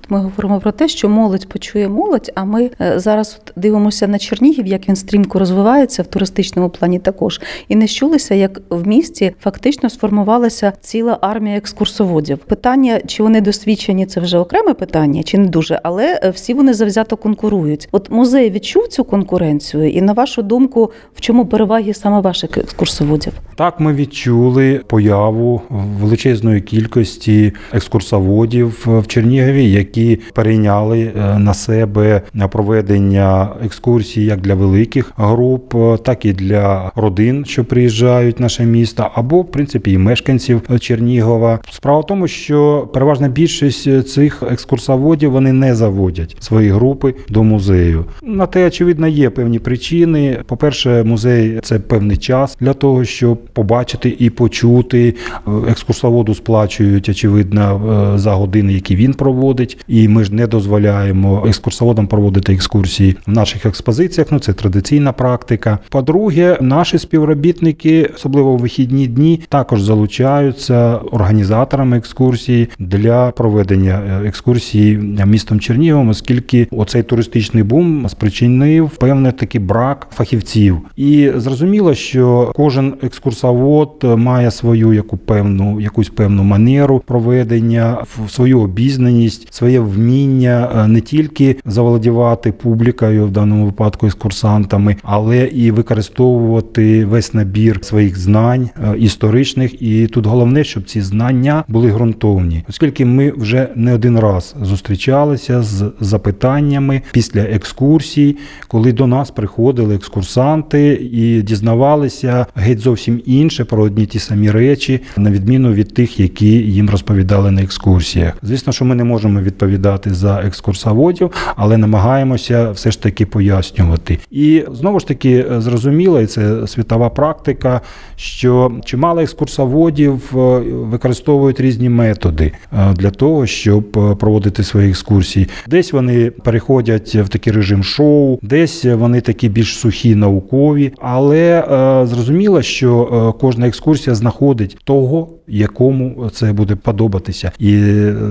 ми 0.10 0.19
говоримо 0.19 0.60
про 0.60 0.72
те, 0.72 0.88
що 0.88 1.10
молодь 1.10 1.50
почує 1.50 1.89
молодь. 1.89 2.31
А 2.36 2.43
ми 2.43 2.72
е, 2.81 3.00
зараз 3.00 3.41
дивимося 3.55 4.07
на 4.07 4.19
Чернігів, 4.19 4.67
як 4.67 4.89
він 4.89 4.96
стрімко 4.96 5.39
розвивається 5.39 6.03
в 6.03 6.07
туристичному 6.07 6.69
плані 6.69 7.00
також. 7.00 7.41
І 7.67 7.75
не 7.75 7.88
щулися, 7.88 8.36
як 8.36 8.62
в 8.69 8.88
місті 8.88 9.36
фактично 9.39 9.89
сформувалася 9.89 10.74
ціла 10.81 11.17
армія 11.22 11.57
екскурсоводів. 11.57 12.38
Питання, 12.38 13.00
чи 13.07 13.24
вони 13.24 13.41
досвідчені, 13.41 14.05
це 14.05 14.19
вже 14.19 14.38
окреме 14.38 14.74
питання, 14.74 15.24
чи 15.24 15.38
не 15.38 15.48
дуже, 15.48 15.79
але 15.84 16.19
е, 16.24 16.29
всі 16.29 16.53
вони 16.53 16.74
завзято 16.74 17.17
конкурують. 17.17 17.89
От 17.91 18.12
музей 18.12 18.50
відчув 18.50 18.88
цю 18.88 19.03
конкуренцію, 19.03 19.89
і 19.89 20.01
на 20.01 20.13
вашу 20.13 20.41
думку, 20.41 20.91
в 21.15 21.22
чому 21.22 21.46
переваги 21.46 21.93
саме 21.93 22.22
ваших 22.22 22.57
екскурсоводів? 22.57 23.34
Так, 23.55 23.79
ми 23.79 23.93
відчули 23.93 24.81
появу 24.88 25.62
величезної 25.69 26.62
кількості 26.62 27.53
екскурсоводів 27.74 28.66
в 28.86 29.07
Чернігові, 29.07 29.71
які 29.71 30.19
перейняли 30.33 31.12
е, 31.15 31.39
на 31.39 31.53
себе 31.53 32.21
проведення 32.51 33.50
екскурсій 33.65 34.25
як 34.25 34.41
для 34.41 34.55
великих 34.55 35.12
груп, 35.17 35.75
е, 35.75 35.97
так 35.97 36.25
і 36.25 36.33
для 36.33 36.91
родин, 36.95 37.45
що 37.45 37.65
приїжджають 37.65 38.39
в 38.39 38.41
наше 38.41 38.65
місто, 38.65 39.09
або 39.13 39.41
в 39.41 39.51
принципі 39.51 39.91
і 39.91 39.97
мешканців 39.97 40.62
Чернігова. 40.79 41.59
Справа 41.71 42.00
в 42.00 42.05
тому, 42.05 42.27
що 42.27 42.89
переважна 42.93 43.27
більшість 43.27 44.09
цих 44.09 44.43
екскурсоводів 44.51 45.31
вони 45.31 45.53
не 45.53 45.75
заводять 45.75 46.38
свої 46.39 46.69
групи 46.69 47.15
до 47.29 47.43
музею. 47.43 48.05
На 48.24 48.45
те, 48.45 48.67
очевидно, 48.67 49.07
є 49.07 49.29
певні 49.29 49.59
причини. 49.59 50.38
По-перше, 50.45 51.03
музей 51.03 51.59
це 51.63 51.79
певний 51.79 52.17
час 52.17 52.57
для 52.59 52.74
того, 52.74 53.05
щоб 53.05 53.45
побачити 53.45 54.15
і 54.19 54.29
почути. 54.29 55.15
Е, 55.47 55.51
Екскурсоводу 55.69 56.36
сплачують, 56.36 57.09
очевидно, 57.09 58.13
е, 58.15 58.17
за 58.17 58.33
години, 58.48 58.74
які 58.74 58.96
він 58.96 59.13
проводить. 59.13 59.77
І 59.88 60.08
ми 60.08 60.24
ж 60.24 60.34
не 60.34 60.48
дозволяємо 60.48 61.44
екскурсоводам 61.48 62.08
проводити 62.08 62.54
екскурсії 62.54 63.16
в 63.27 63.32
наших 63.32 63.66
експозиціях. 63.66 64.27
Ну 64.32 64.39
це 64.39 64.54
традиційна 64.54 65.12
практика. 65.12 65.80
По-друге, 65.89 66.58
наші 66.62 66.98
співробітники, 66.98 68.10
особливо 68.16 68.51
у 68.51 68.58
вихідні 68.58 69.08
дні, 69.08 69.42
також 69.50 69.82
залучаються 69.82 70.96
організаторами 70.98 71.98
екскурсії 71.98 72.68
для 72.80 73.32
проведення 73.32 74.01
е, 74.24 74.27
екскурсії 74.27 74.98
містом 75.25 75.60
Черніговом, 75.60 76.10
оскільки 76.10 76.68
оцей 76.72 77.04
туристичний 77.04 77.63
бум 77.63 78.10
спричинив 78.10 78.89
певний 78.89 79.32
такий 79.32 79.62
брак 79.62 80.08
фахівців. 80.16 80.77
І 80.96 81.32
зрозуміло, 81.36 81.94
що 81.94 82.51
кожен 82.56 82.94
екскурсовод 83.04 84.04
має 84.04 84.51
свою 84.51 84.94
яку 84.94 85.18
певну 85.18 85.80
якусь 85.82 86.10
певну 86.10 86.44
манеру 86.44 87.01
проведення, 87.06 87.98
в- 88.18 88.32
свою 88.38 88.60
обізнаність, 88.60 89.53
своє 89.53 89.79
вміння 89.79 90.72
е, 90.75 90.88
не 90.88 91.01
тільки 91.01 91.56
заволодівати 91.65 92.51
публікою, 92.51 93.25
в 93.25 93.32
даному 93.32 93.65
випадку 93.65 94.08
екскурсантами, 94.08 94.96
але 95.03 95.46
і 95.46 95.72
використовувати 95.72 97.06
весь 97.06 97.34
набір 97.34 97.79
своїх 97.82 98.17
знань 98.17 98.70
е, 98.77 98.98
історичних. 98.98 99.82
І 99.82 100.08
тут 100.08 100.25
головне, 100.25 100.63
щоб 100.63 100.84
ці 100.84 101.01
знання 101.01 101.63
були 101.67 101.91
ґрунтовні, 101.91 102.63
оскільки 102.70 103.06
ми 103.06 103.34
вже 103.38 103.70
не 103.75 103.94
один 103.94 104.20
раз 104.20 104.56
зустрічалися 104.62 105.62
з 105.62 105.91
запитаннями 106.00 107.01
після 107.12 107.41
екскурсій, 107.41 108.38
коли 108.67 108.94
до 108.94 109.08
нас 109.08 109.32
приходили 109.32 109.96
екскурсанти 109.96 111.10
і 111.12 111.41
дізнавалися 111.41 112.46
геть 112.56 112.79
зовсім 112.79 113.22
інше 113.25 113.65
про 113.65 113.84
одні 113.84 114.06
ті 114.06 114.20
самі 114.20 114.51
речі, 114.51 115.00
на 115.17 115.32
відміну 115.32 115.74
від 115.74 115.94
тих, 115.94 116.20
які 116.20 116.51
їм 116.51 116.89
розповідали 116.89 117.51
на 117.51 117.62
екскурсіях. 117.62 118.26
Звісно, 118.41 118.74
що 118.74 118.86
ми 118.86 118.96
не 118.96 119.03
можемо 119.03 119.41
відповідати 119.41 120.13
за 120.13 120.41
екскурсоводів, 120.41 121.31
але 121.55 121.77
намагаємося 121.77 122.72
все 122.72 122.91
ж 122.91 123.01
таки 123.01 123.25
пояснювати. 123.25 124.19
І 124.31 124.63
знову 124.72 125.00
ж 125.00 125.07
таки 125.07 125.46
е, 125.51 125.62
зрозуміло, 125.62 126.22
і 126.22 126.25
це 126.25 126.67
світова 126.67 127.10
практика, 127.10 127.81
що 128.15 128.72
чимало 128.86 129.22
екскурсоводів 129.22 130.34
е, 130.34 130.38
використовують 130.69 131.60
різні 131.60 131.89
методи 131.89 132.51
е, 132.74 132.93
для 132.93 133.10
того, 133.10 133.46
щоб 133.46 133.91
проводити 134.19 134.63
свої 134.63 134.89
екскурсії. 134.89 135.48
Десь 135.67 135.93
вони 135.93 136.31
переходять 136.31 137.15
в 137.15 137.27
такий 137.27 137.53
режим 137.53 137.84
шоу, 137.84 138.39
десь 138.41 138.86
вони 138.86 139.22
такі 139.22 139.50
більш 139.50 139.77
сухі, 139.77 140.15
наукові, 140.15 140.93
але 141.01 141.63
зрозуміло, 142.10 142.62
що 142.62 143.36
кожна 143.41 143.67
екскурсія 143.67 144.15
знаходить 144.15 144.77
того, 144.84 145.29
якому 145.48 146.29
це 146.34 146.53
буде 146.53 146.75
подобатися. 146.75 147.51
І 147.60 147.75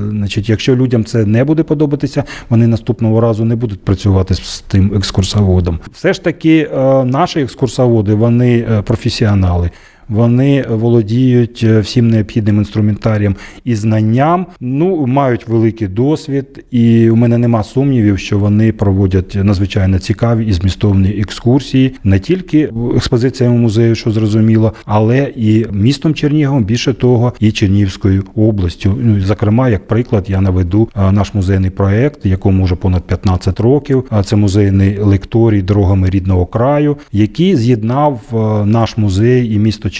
значить, 0.09 0.49
якщо 0.49 0.77
людям 0.77 1.05
це 1.05 1.25
не 1.25 1.45
буде 1.45 1.63
подобатися, 1.63 2.25
вони 2.49 2.67
наступного 2.67 3.21
разу 3.21 3.45
не 3.45 3.57
будуть 3.57 3.85
працювати 3.85 4.35
з 4.35 4.61
тим 4.61 4.95
екскурсоводом. 4.97 5.81
Все 5.93 6.13
ж 6.13 6.25
таки, 6.25 6.71
е, 6.75 7.05
наші 7.05 7.41
екскурсоводи 7.41 8.15
вони 8.15 8.59
е, 8.59 8.83
професіонали. 8.83 9.71
Вони 10.09 10.65
володіють 10.71 11.61
е, 11.65 11.81
всім 11.81 12.09
необхідним 12.09 12.59
інструментарієм 12.59 13.37
і 13.65 13.75
знанням. 13.75 14.47
Ну 14.61 15.07
мають 15.07 15.49
великий 15.49 15.89
досвід, 15.89 16.65
і 16.71 17.11
у 17.11 17.17
мене 17.17 17.39
нема 17.39 17.63
сумнівів, 17.63 18.19
що 18.19 18.39
вони 18.39 18.73
проводять 18.73 19.39
надзвичайно 19.43 19.99
цікаві 19.99 20.47
і 20.47 20.53
змістовні 20.53 21.09
екскурсії 21.09 21.95
не 22.05 22.19
тільки 22.19 22.71
експозиціями 22.97 23.57
музею, 23.57 23.95
що 23.95 24.11
зрозуміло, 24.11 24.73
але 24.85 25.33
і 25.37 25.67
містом 25.73 26.15
Черніговом, 26.15 26.65
більше 26.65 26.95
того, 26.95 27.33
і 27.41 27.53
Чернігівською 27.53 28.25
областю. 28.35 28.99
Ну, 29.03 29.21
зокрема, 29.21 29.69
як 29.69 29.89
приклад, 29.89 30.25
я 30.29 30.41
наведу 30.41 30.89
е, 30.97 31.13
наш 31.13 31.35
музейний 31.35 31.71
проект, 31.71 32.27
якому 32.27 32.65
вже 32.65 32.75
понад 32.75 33.03
15 33.03 33.61
років. 33.61 34.05
А 34.11 34.23
це 34.23 34.37
музейний 34.37 34.99
лекторій 34.99 35.63
дорогами 35.63 36.11
рідного 36.11 36.47
краю, 36.47 36.97
який 37.13 37.57
з'єднав 37.57 38.21
е, 38.33 38.67
наш 38.67 38.97
музей 38.97 39.55
і 39.55 39.59
місто 39.59 39.91
Чернігів 39.91 39.96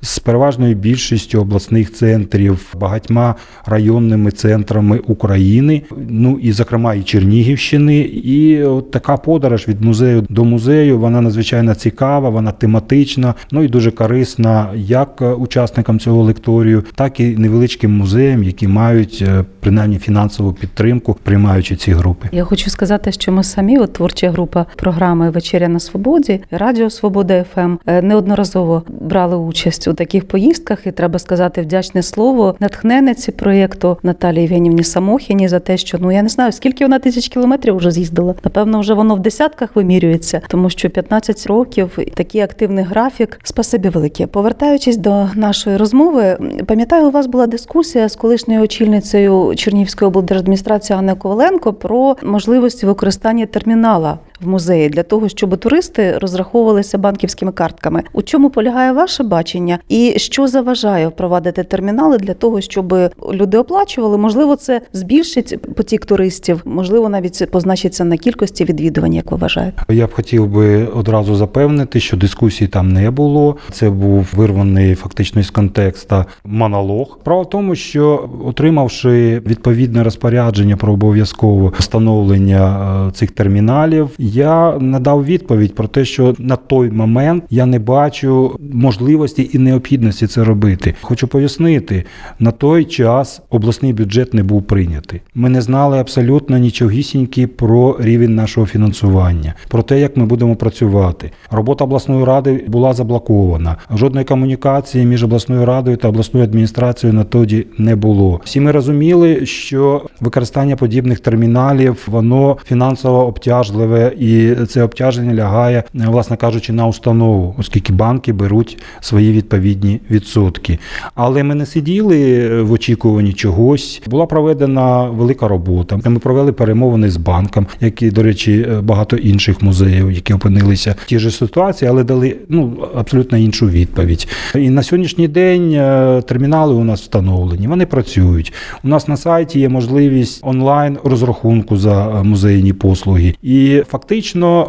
з 0.00 0.18
переважною 0.18 0.74
більшістю 0.74 1.40
обласних 1.40 1.92
центрів, 1.92 2.74
багатьма 2.80 3.34
районними 3.66 4.30
центрами 4.30 4.98
України, 4.98 5.82
ну 6.08 6.38
і 6.42 6.52
зокрема 6.52 6.94
і 6.94 7.02
Чернігівщини. 7.02 7.98
І 8.24 8.62
от 8.62 8.90
така 8.90 9.16
подорож 9.16 9.68
від 9.68 9.84
музею 9.84 10.26
до 10.28 10.44
музею, 10.44 10.98
вона 10.98 11.20
надзвичайно 11.20 11.74
цікава, 11.74 12.28
вона 12.28 12.52
тематична, 12.52 13.34
ну 13.50 13.62
і 13.62 13.68
дуже 13.68 13.90
корисна 13.90 14.68
як 14.74 15.18
е, 15.22 15.32
учасникам 15.32 15.98
цього 15.98 16.22
лекторію, 16.22 16.84
так 16.94 17.20
і 17.20 17.36
невеличким 17.36 17.96
музеям, 17.96 18.44
які 18.44 18.68
мають 18.68 19.24
е, 19.28 19.44
принаймні 19.60 19.98
фінансову 19.98 20.52
підтримку, 20.52 21.16
приймаючи 21.22 21.76
ці 21.76 21.92
групи. 21.92 22.28
Я 22.32 22.44
хочу 22.44 22.70
сказати, 22.70 23.12
що 23.12 23.32
ми 23.32 23.44
самі, 23.44 23.78
от 23.78 23.92
творча 23.92 24.30
група 24.30 24.66
програми 24.76 25.30
Вечеря 25.30 25.68
на 25.68 25.80
свободі, 25.80 26.40
Радіо 26.50 26.90
Свобода 26.90 27.44
ФМ 27.54 27.76
неодноразово 28.02 28.82
брали 28.88 29.23
участь 29.32 29.88
у 29.88 29.94
таких 29.94 30.28
поїздках, 30.28 30.86
і 30.86 30.92
треба 30.92 31.18
сказати 31.18 31.62
вдячне 31.62 32.02
слово 32.02 32.56
натхненниці 32.60 33.32
проєкту 33.32 33.96
Наталії 34.02 34.42
Євгенівні 34.42 34.84
Самохіні 34.84 35.48
за 35.48 35.60
те, 35.60 35.76
що 35.76 35.98
ну 36.00 36.12
я 36.12 36.22
не 36.22 36.28
знаю, 36.28 36.52
скільки 36.52 36.84
вона 36.84 36.98
тисяч 36.98 37.28
кілометрів 37.28 37.76
вже 37.76 37.90
з'їздила. 37.90 38.34
Напевно, 38.44 38.80
вже 38.80 38.94
воно 38.94 39.14
в 39.14 39.20
десятках 39.20 39.76
вимірюється, 39.76 40.40
тому 40.48 40.70
що 40.70 40.90
15 40.90 41.46
років 41.46 41.98
такий 42.14 42.40
активний 42.40 42.84
графік. 42.84 43.40
Спасибі 43.42 43.88
велике. 43.88 44.26
Повертаючись 44.26 44.96
до 44.96 45.28
нашої 45.34 45.76
розмови, 45.76 46.38
пам'ятаю, 46.66 47.08
у 47.08 47.10
вас 47.10 47.26
була 47.26 47.46
дискусія 47.46 48.08
з 48.08 48.16
колишньою 48.16 48.62
очільницею 48.62 49.54
Чернігівської 49.56 50.06
облдержадміністрації 50.06 50.98
Анною 50.98 51.16
Коваленко 51.16 51.72
про 51.72 52.16
можливості 52.22 52.86
використання 52.86 53.46
термінала 53.46 54.18
в 54.44 54.48
музеї 54.48 54.88
для 54.88 55.02
того, 55.02 55.28
щоб 55.28 55.56
туристи 55.56 56.18
розраховувалися 56.18 56.98
банківськими 56.98 57.52
картками. 57.52 58.02
У 58.12 58.22
чому 58.22 58.50
полягає 58.50 58.92
ваше 58.92 59.22
бачення, 59.22 59.78
і 59.88 60.14
що 60.16 60.48
заважає 60.48 61.08
впровадити 61.08 61.64
термінали 61.64 62.18
для 62.18 62.34
того, 62.34 62.60
щоб 62.60 62.94
люди 63.32 63.58
оплачували? 63.58 64.18
Можливо, 64.18 64.56
це 64.56 64.80
збільшить 64.92 65.74
потік 65.74 66.06
туристів, 66.06 66.62
можливо, 66.64 67.08
навіть 67.08 67.34
це 67.34 67.46
позначиться 67.46 68.04
на 68.04 68.16
кількості 68.16 68.64
відвідувань, 68.64 69.14
як 69.14 69.30
ви 69.30 69.36
вважаєте? 69.36 69.82
Я 69.88 70.06
б 70.06 70.12
хотів 70.12 70.46
би 70.46 70.86
одразу 70.86 71.36
запевнити, 71.36 72.00
що 72.00 72.16
дискусії 72.16 72.68
там 72.68 72.92
не 72.92 73.10
було. 73.10 73.56
Це 73.72 73.90
був 73.90 74.26
вирваний 74.32 74.94
фактично 74.94 75.40
із 75.40 75.50
контекста 75.50 76.26
монолог. 76.44 77.18
Справа 77.20 77.42
в 77.42 77.50
тому, 77.50 77.74
що 77.74 78.30
отримавши 78.44 79.42
відповідне 79.46 80.02
розпорядження 80.02 80.76
про 80.76 80.92
обов'язкове 80.92 81.72
встановлення 81.78 83.06
е, 83.08 83.12
цих 83.12 83.30
терміналів, 83.30 84.10
Я 84.34 84.78
надав 84.80 85.24
відповідь 85.24 85.74
про 85.74 85.88
те, 85.88 86.04
що 86.04 86.34
на 86.38 86.56
той 86.56 86.90
момент 86.90 87.44
я 87.50 87.66
не 87.66 87.78
бачу 87.78 88.58
можливості 88.72 89.50
і 89.52 89.58
необхідності 89.58 90.26
це 90.26 90.44
робити. 90.44 90.94
Хочу 91.00 91.28
пояснити, 91.28 92.04
на 92.38 92.50
той 92.50 92.84
час 92.84 93.42
обласний 93.50 93.92
бюджет 93.92 94.34
не 94.34 94.42
був 94.42 94.62
прийнятий. 94.62 95.20
Ми 95.34 95.48
не 95.48 95.60
знали 95.60 95.98
абсолютно 95.98 96.58
нічогісіньки 96.58 97.46
про 97.46 97.96
рівень 98.00 98.34
нашого 98.34 98.66
фінансування, 98.66 99.54
про 99.68 99.82
те, 99.82 100.00
як 100.00 100.16
ми 100.16 100.26
будемо 100.26 100.56
працювати. 100.56 101.30
Робота 101.50 101.84
обласної 101.84 102.24
ради 102.24 102.64
була 102.68 102.92
заблокована. 102.92 103.76
Жодної 103.90 104.24
комунікації 104.24 105.06
між 105.06 105.24
обласною 105.24 105.66
радою 105.66 105.96
та 105.96 106.08
обласною 106.08 106.46
адміністрацією 106.46 107.18
на 107.18 107.24
тоді 107.24 107.66
не 107.78 107.96
було. 107.96 108.40
Всі 108.44 108.60
ми 108.60 108.72
розуміли, 108.72 109.46
що 109.46 110.02
використання 110.20 110.76
подібних 110.76 111.20
терміналів 111.20 112.04
воно 112.06 112.56
фінансово 112.64 113.26
обтяжливе, 113.26 114.12
і 114.24 114.54
це 114.66 114.82
обтяження 114.82 115.34
лягає, 115.34 115.82
власне 115.94 116.36
кажучи, 116.36 116.72
на 116.72 116.86
установу, 116.86 117.54
оскільки 117.58 117.92
банки 117.92 118.32
беруть 118.32 118.78
свої 119.00 119.32
відповідні 119.32 120.00
відсотки. 120.10 120.78
Але 121.14 121.42
ми 121.42 121.54
не 121.54 121.66
сиділи 121.66 122.48
в 122.62 122.72
очікуванні 122.72 123.32
чогось. 123.32 124.02
Була 124.06 124.26
проведена 124.26 125.04
велика 125.04 125.48
робота. 125.48 126.00
Ми 126.04 126.18
провели 126.18 126.52
перемовини 126.52 127.10
з 127.10 127.16
банком, 127.16 127.66
як 127.80 128.02
і, 128.02 128.10
до 128.10 128.22
речі, 128.22 128.66
багато 128.82 129.16
інших 129.16 129.62
музеїв, 129.62 130.12
які 130.12 130.34
опинилися 130.34 130.94
в 131.02 131.06
тій 131.06 131.18
же 131.18 131.30
ситуації, 131.30 131.88
але 131.88 132.04
дали 132.04 132.36
ну 132.48 132.76
абсолютно 132.94 133.38
іншу 133.38 133.68
відповідь. 133.68 134.28
І 134.54 134.70
на 134.70 134.82
сьогоднішній 134.82 135.28
день 135.28 135.72
е, 135.72 136.22
термінали 136.26 136.74
у 136.74 136.84
нас 136.84 137.00
встановлені, 137.00 137.66
вони 137.66 137.86
працюють. 137.86 138.52
У 138.84 138.88
нас 138.88 139.08
на 139.08 139.16
сайті 139.16 139.60
є 139.60 139.68
можливість 139.68 140.40
онлайн 140.44 140.98
розрахунку 141.04 141.76
за 141.76 142.08
е, 142.08 142.22
музейні 142.22 142.72
послуги. 142.72 143.34
І 143.42 143.82
фактично 143.88 144.03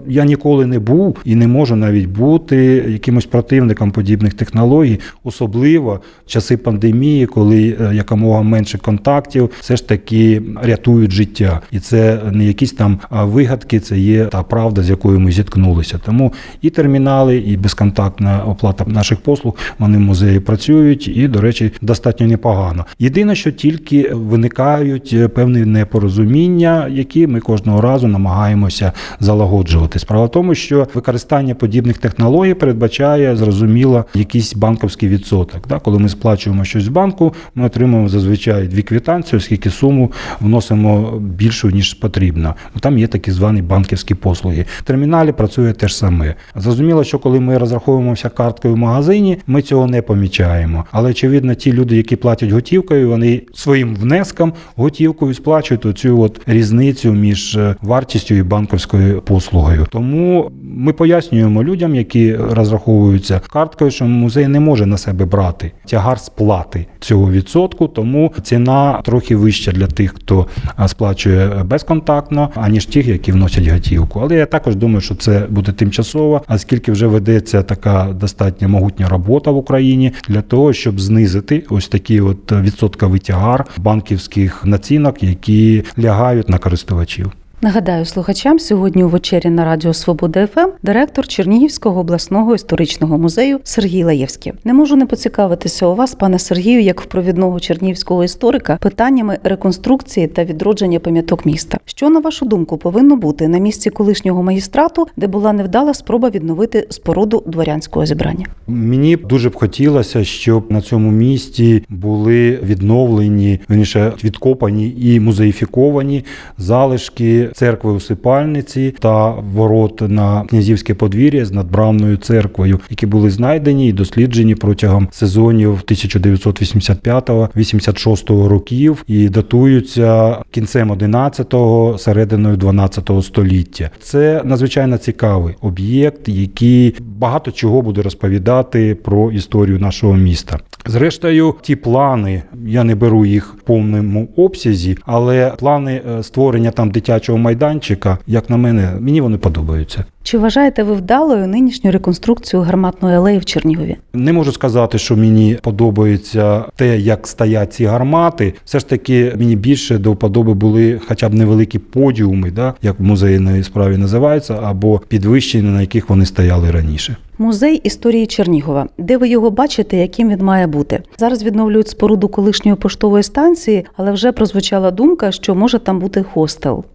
я 0.07 0.25
ніколи 0.25 0.65
не 0.65 0.79
був 0.79 1.17
і 1.25 1.35
не 1.35 1.47
можу 1.47 1.75
навіть 1.75 2.05
бути 2.05 2.85
якимось 2.89 3.25
противником 3.25 3.91
подібних 3.91 4.33
технологій, 4.33 4.99
особливо 5.23 6.01
в 6.25 6.29
часи 6.29 6.57
пандемії, 6.57 7.25
коли 7.25 7.77
е, 7.81 7.95
якомога 7.95 8.41
менше 8.41 8.77
контактів, 8.77 9.49
все 9.59 9.75
ж 9.75 9.87
таки 9.87 10.41
рятують 10.61 11.11
життя, 11.11 11.61
і 11.71 11.79
це 11.79 12.19
не 12.31 12.45
якісь 12.45 12.71
там 12.71 12.99
вигадки, 13.11 13.79
це 13.79 13.99
є 13.99 14.25
та 14.25 14.43
правда, 14.43 14.83
з 14.83 14.89
якою 14.89 15.19
ми 15.19 15.31
зіткнулися. 15.31 15.99
Тому 16.05 16.33
і 16.61 16.69
термінали, 16.69 17.37
і 17.37 17.57
безконтактна 17.57 18.43
оплата 18.47 18.85
наших 18.87 19.19
послуг 19.19 19.55
вони 19.79 19.97
в 19.97 20.01
музеї 20.01 20.39
працюють, 20.39 21.07
і, 21.07 21.27
до 21.27 21.41
речі, 21.41 21.71
достатньо 21.81 22.27
непогано. 22.27 22.85
Єдине, 22.99 23.35
що 23.35 23.51
тільки 23.51 24.09
виникають 24.13 25.11
е, 25.13 25.27
певні 25.27 25.65
непорозуміння, 25.65 26.87
які 26.87 27.27
ми 27.27 27.39
кожного 27.39 27.81
разу 27.81 28.07
намагаємося 28.07 28.91
залагоджувати. 29.25 29.99
Справа 29.99 30.25
в 30.25 30.31
тому, 30.31 30.55
що 30.55 30.87
використання 30.93 31.55
подібних 31.55 31.97
технологій 31.97 32.53
передбачає 32.53 33.35
зрозуміло 33.35 34.05
якийсь 34.13 34.55
банковський 34.55 35.09
відсоток. 35.09 35.67
Да? 35.67 35.79
Коли 35.79 35.99
ми 35.99 36.09
сплачуємо 36.09 36.63
щось 36.63 36.87
в 36.87 36.91
банку, 36.91 37.33
ми 37.55 37.65
отримуємо 37.65 38.09
зазвичай 38.09 38.67
дві 38.67 38.81
квитанції, 38.81 39.37
оскільки 39.37 39.69
суму 39.69 40.11
вносимо 40.39 41.19
більшу 41.19 41.69
ніж 41.69 41.93
потрібно. 41.93 42.55
Там 42.79 42.97
є 42.97 43.07
такі 43.07 43.31
звані 43.31 43.61
банківські 43.61 44.15
послуги. 44.15 44.65
В 44.79 44.83
терміналі 44.83 45.31
працює 45.31 45.73
те 45.73 45.87
ж 45.87 45.97
саме. 45.97 46.35
Зрозуміло, 46.55 47.03
що 47.03 47.19
коли 47.19 47.39
ми 47.39 47.57
розраховуємося 47.57 48.29
карткою 48.29 48.73
в 48.73 48.77
магазині, 48.77 49.37
ми 49.47 49.61
цього 49.61 49.87
не 49.87 50.01
помічаємо. 50.01 50.85
Але 50.91 51.09
очевидно, 51.09 51.53
ті 51.53 51.73
люди, 51.73 51.97
які 51.97 52.15
платять 52.15 52.51
готівкою, 52.51 53.09
вони 53.09 53.41
своїм 53.53 53.95
внеском 53.95 54.53
готівкою 54.75 55.33
сплачують 55.33 55.85
оцю 55.85 56.21
от 56.21 56.41
різницю 56.47 57.13
між 57.13 57.55
е, 57.55 57.75
вартістю 57.81 58.35
і 58.35 58.43
банківською 58.43 59.14
послугою. 59.21 59.87
Тому 59.91 60.51
ми 60.63 60.93
пояснюємо 60.93 61.63
людям, 61.63 61.95
які 61.95 62.35
розраховуються 62.35 63.41
карткою, 63.53 63.91
що 63.91 64.05
музей 64.05 64.47
не 64.47 64.59
може 64.59 64.85
на 64.85 64.97
себе 64.97 65.25
брати 65.25 65.71
тягар 65.85 66.19
сплати 66.19 66.85
цього 66.99 67.31
відсотку, 67.31 67.87
тому 67.87 68.33
ціна 68.43 69.01
трохи 69.01 69.35
вища 69.35 69.71
для 69.71 69.87
тих, 69.87 70.13
хто 70.13 70.47
сплачує 70.87 71.47
безконтактно, 71.65 72.49
аніж 72.55 72.85
тих, 72.85 73.07
які 73.07 73.31
вносять 73.31 73.67
готівку. 73.67 74.19
Але 74.19 74.35
я 74.35 74.45
також 74.45 74.75
думаю, 74.75 75.01
що 75.01 75.15
це 75.15 75.47
буде 75.49 75.71
тимчасово, 75.71 76.41
оскільки 76.47 76.91
вже 76.91 77.07
ведеться 77.07 77.63
така 77.63 78.13
достатньо 78.13 78.69
могутня 78.69 79.09
робота 79.09 79.51
в 79.51 79.57
Україні 79.57 80.11
для 80.29 80.41
того, 80.41 80.73
щоб 80.73 80.99
знизити 80.99 81.63
ось 81.69 81.87
такий 81.87 82.21
от 82.21 82.51
відсотковий 82.51 83.19
тягар 83.19 83.65
банківських 83.77 84.65
націнок, 84.65 85.23
які 85.23 85.83
лягають 85.99 86.49
на 86.49 86.57
користувачів. 86.57 87.31
Нагадаю 87.65 88.05
слухачам 88.05 88.59
сьогодні 88.59 89.03
у 89.03 89.09
вечері 89.09 89.49
на 89.49 89.65
Радіо 89.65 89.93
Свобода 89.93 90.47
ФМ 90.47 90.69
директор 90.83 91.27
Чернігівського 91.27 91.99
обласного 91.99 92.55
історичного 92.55 93.17
музею 93.17 93.59
Сергій 93.63 94.03
Лаєвський. 94.03 94.53
Не 94.63 94.73
можу 94.73 94.95
не 94.95 95.05
поцікавитися 95.05 95.87
у 95.87 95.95
вас, 95.95 96.15
пане 96.15 96.39
Сергію, 96.39 96.81
як 96.81 97.01
в 97.01 97.05
провідного 97.05 97.59
чернігівського 97.59 98.23
історика, 98.23 98.77
питаннями 98.81 99.37
реконструкції 99.43 100.27
та 100.27 100.43
відродження 100.43 100.99
пам'яток 100.99 101.45
міста. 101.45 101.77
Що 101.85 102.09
на 102.09 102.19
вашу 102.19 102.45
думку 102.45 102.77
повинно 102.77 103.15
бути 103.15 103.47
на 103.47 103.57
місці 103.57 103.89
колишнього 103.89 104.43
магістрату, 104.43 105.07
де 105.17 105.27
була 105.27 105.53
невдала 105.53 105.93
спроба 105.93 106.29
відновити 106.29 106.87
споруду 106.89 107.43
дворянського 107.47 108.05
зібрання? 108.05 108.45
Мені 108.67 109.15
дуже 109.15 109.49
б 109.49 109.55
хотілося, 109.55 110.23
щоб 110.23 110.71
на 110.71 110.81
цьому 110.81 111.11
місці 111.11 111.83
були 111.89 112.59
відновлені 112.63 113.59
верніше, 113.67 114.13
відкопані 114.23 114.95
і 114.99 115.19
музеїфіковані 115.19 116.25
залишки 116.57 117.49
церкви 117.55 117.91
усипальниці 117.91 118.95
та 118.99 119.31
ворот 119.31 120.01
на 120.01 120.45
князівське 120.45 120.93
подвір'я 120.93 121.45
з 121.45 121.51
надбравною 121.51 122.17
церквою, 122.17 122.79
які 122.89 123.05
були 123.05 123.29
знайдені 123.29 123.89
і 123.89 123.93
досліджені 123.93 124.55
протягом 124.55 125.07
сезонів 125.11 125.81
1985-86 125.87 128.47
років 128.47 129.03
і 129.07 129.29
датуються 129.29 130.37
кінцем 130.51 130.91
11-го, 130.91 131.97
серединою 131.97 132.55
12-го 132.55 133.21
століття. 133.21 133.89
Це 134.01 134.41
надзвичайно 134.45 134.97
цікавий 134.97 135.55
об'єкт, 135.61 136.29
який 136.29 136.95
багато 136.99 137.51
чого 137.51 137.81
буде 137.81 138.01
розповідати 138.01 138.95
про 138.95 139.31
історію 139.31 139.79
нашого 139.79 140.13
міста. 140.13 140.59
Зрештою, 140.85 141.55
ті 141.61 141.75
плани, 141.75 142.43
я 142.65 142.83
не 142.83 142.95
беру 142.95 143.25
їх 143.25 143.55
в 143.55 143.61
повному 143.61 144.27
обсязі, 144.35 144.97
але 145.05 145.53
плани 145.59 146.01
е, 146.19 146.23
створення 146.23 146.71
там 146.71 146.91
дитячого 146.91 147.34
майданчика, 147.37 148.17
як 148.27 148.49
на 148.49 148.57
мене, 148.57 148.91
мені 148.99 149.21
вони 149.21 149.37
подобаються. 149.37 150.05
Чи 150.23 150.37
вважаєте 150.37 150.83
ви 150.83 150.93
вдалою 150.93 151.47
нинішню 151.47 151.91
реконструкцію 151.91 152.61
гарматної 152.61 153.15
алеї 153.15 153.37
в 153.37 153.45
Чернігові? 153.45 153.95
Не 154.13 154.33
можу 154.33 154.51
сказати, 154.51 154.97
що 154.97 155.17
мені 155.17 155.57
подобається 155.61 156.63
те, 156.75 156.99
як 156.99 157.27
стоять 157.27 157.73
ці 157.73 157.85
гармати. 157.85 158.53
Все 158.65 158.79
ж 158.79 158.89
таки, 158.89 159.33
мені 159.39 159.55
більше 159.55 159.97
до 159.97 160.11
вподоби 160.11 160.53
були 160.53 160.99
хоча 161.07 161.29
б 161.29 161.33
невеликі 161.33 161.79
подіуми, 161.79 162.51
да, 162.51 162.73
як 162.81 162.99
в 162.99 163.03
музейної 163.03 163.63
справі 163.63 163.97
називаються, 163.97 164.59
або 164.63 165.01
підвищені, 165.07 165.69
на 165.69 165.81
яких 165.81 166.09
вони 166.09 166.25
стояли 166.25 166.71
раніше. 166.71 167.15
Музей 167.37 167.75
історії 167.75 168.27
Чернігова. 168.27 168.87
Де 168.97 169.17
ви 169.17 169.29
його 169.29 169.51
бачите, 169.51 169.97
яким 169.97 170.29
він 170.29 170.39
має 170.39 170.67
бути? 170.67 171.03
Зараз 171.17 171.43
відновлюють 171.43 171.87
споруду 171.87 172.27
колишньої 172.27 172.77
поштової 172.77 173.23
станції, 173.23 173.85
але 173.97 174.11
вже 174.11 174.31
прозвучала 174.31 174.91
думка, 174.91 175.31
що 175.31 175.55
може 175.55 175.79
там 175.79 175.99
бути 175.99 176.23
хостел. 176.23 176.85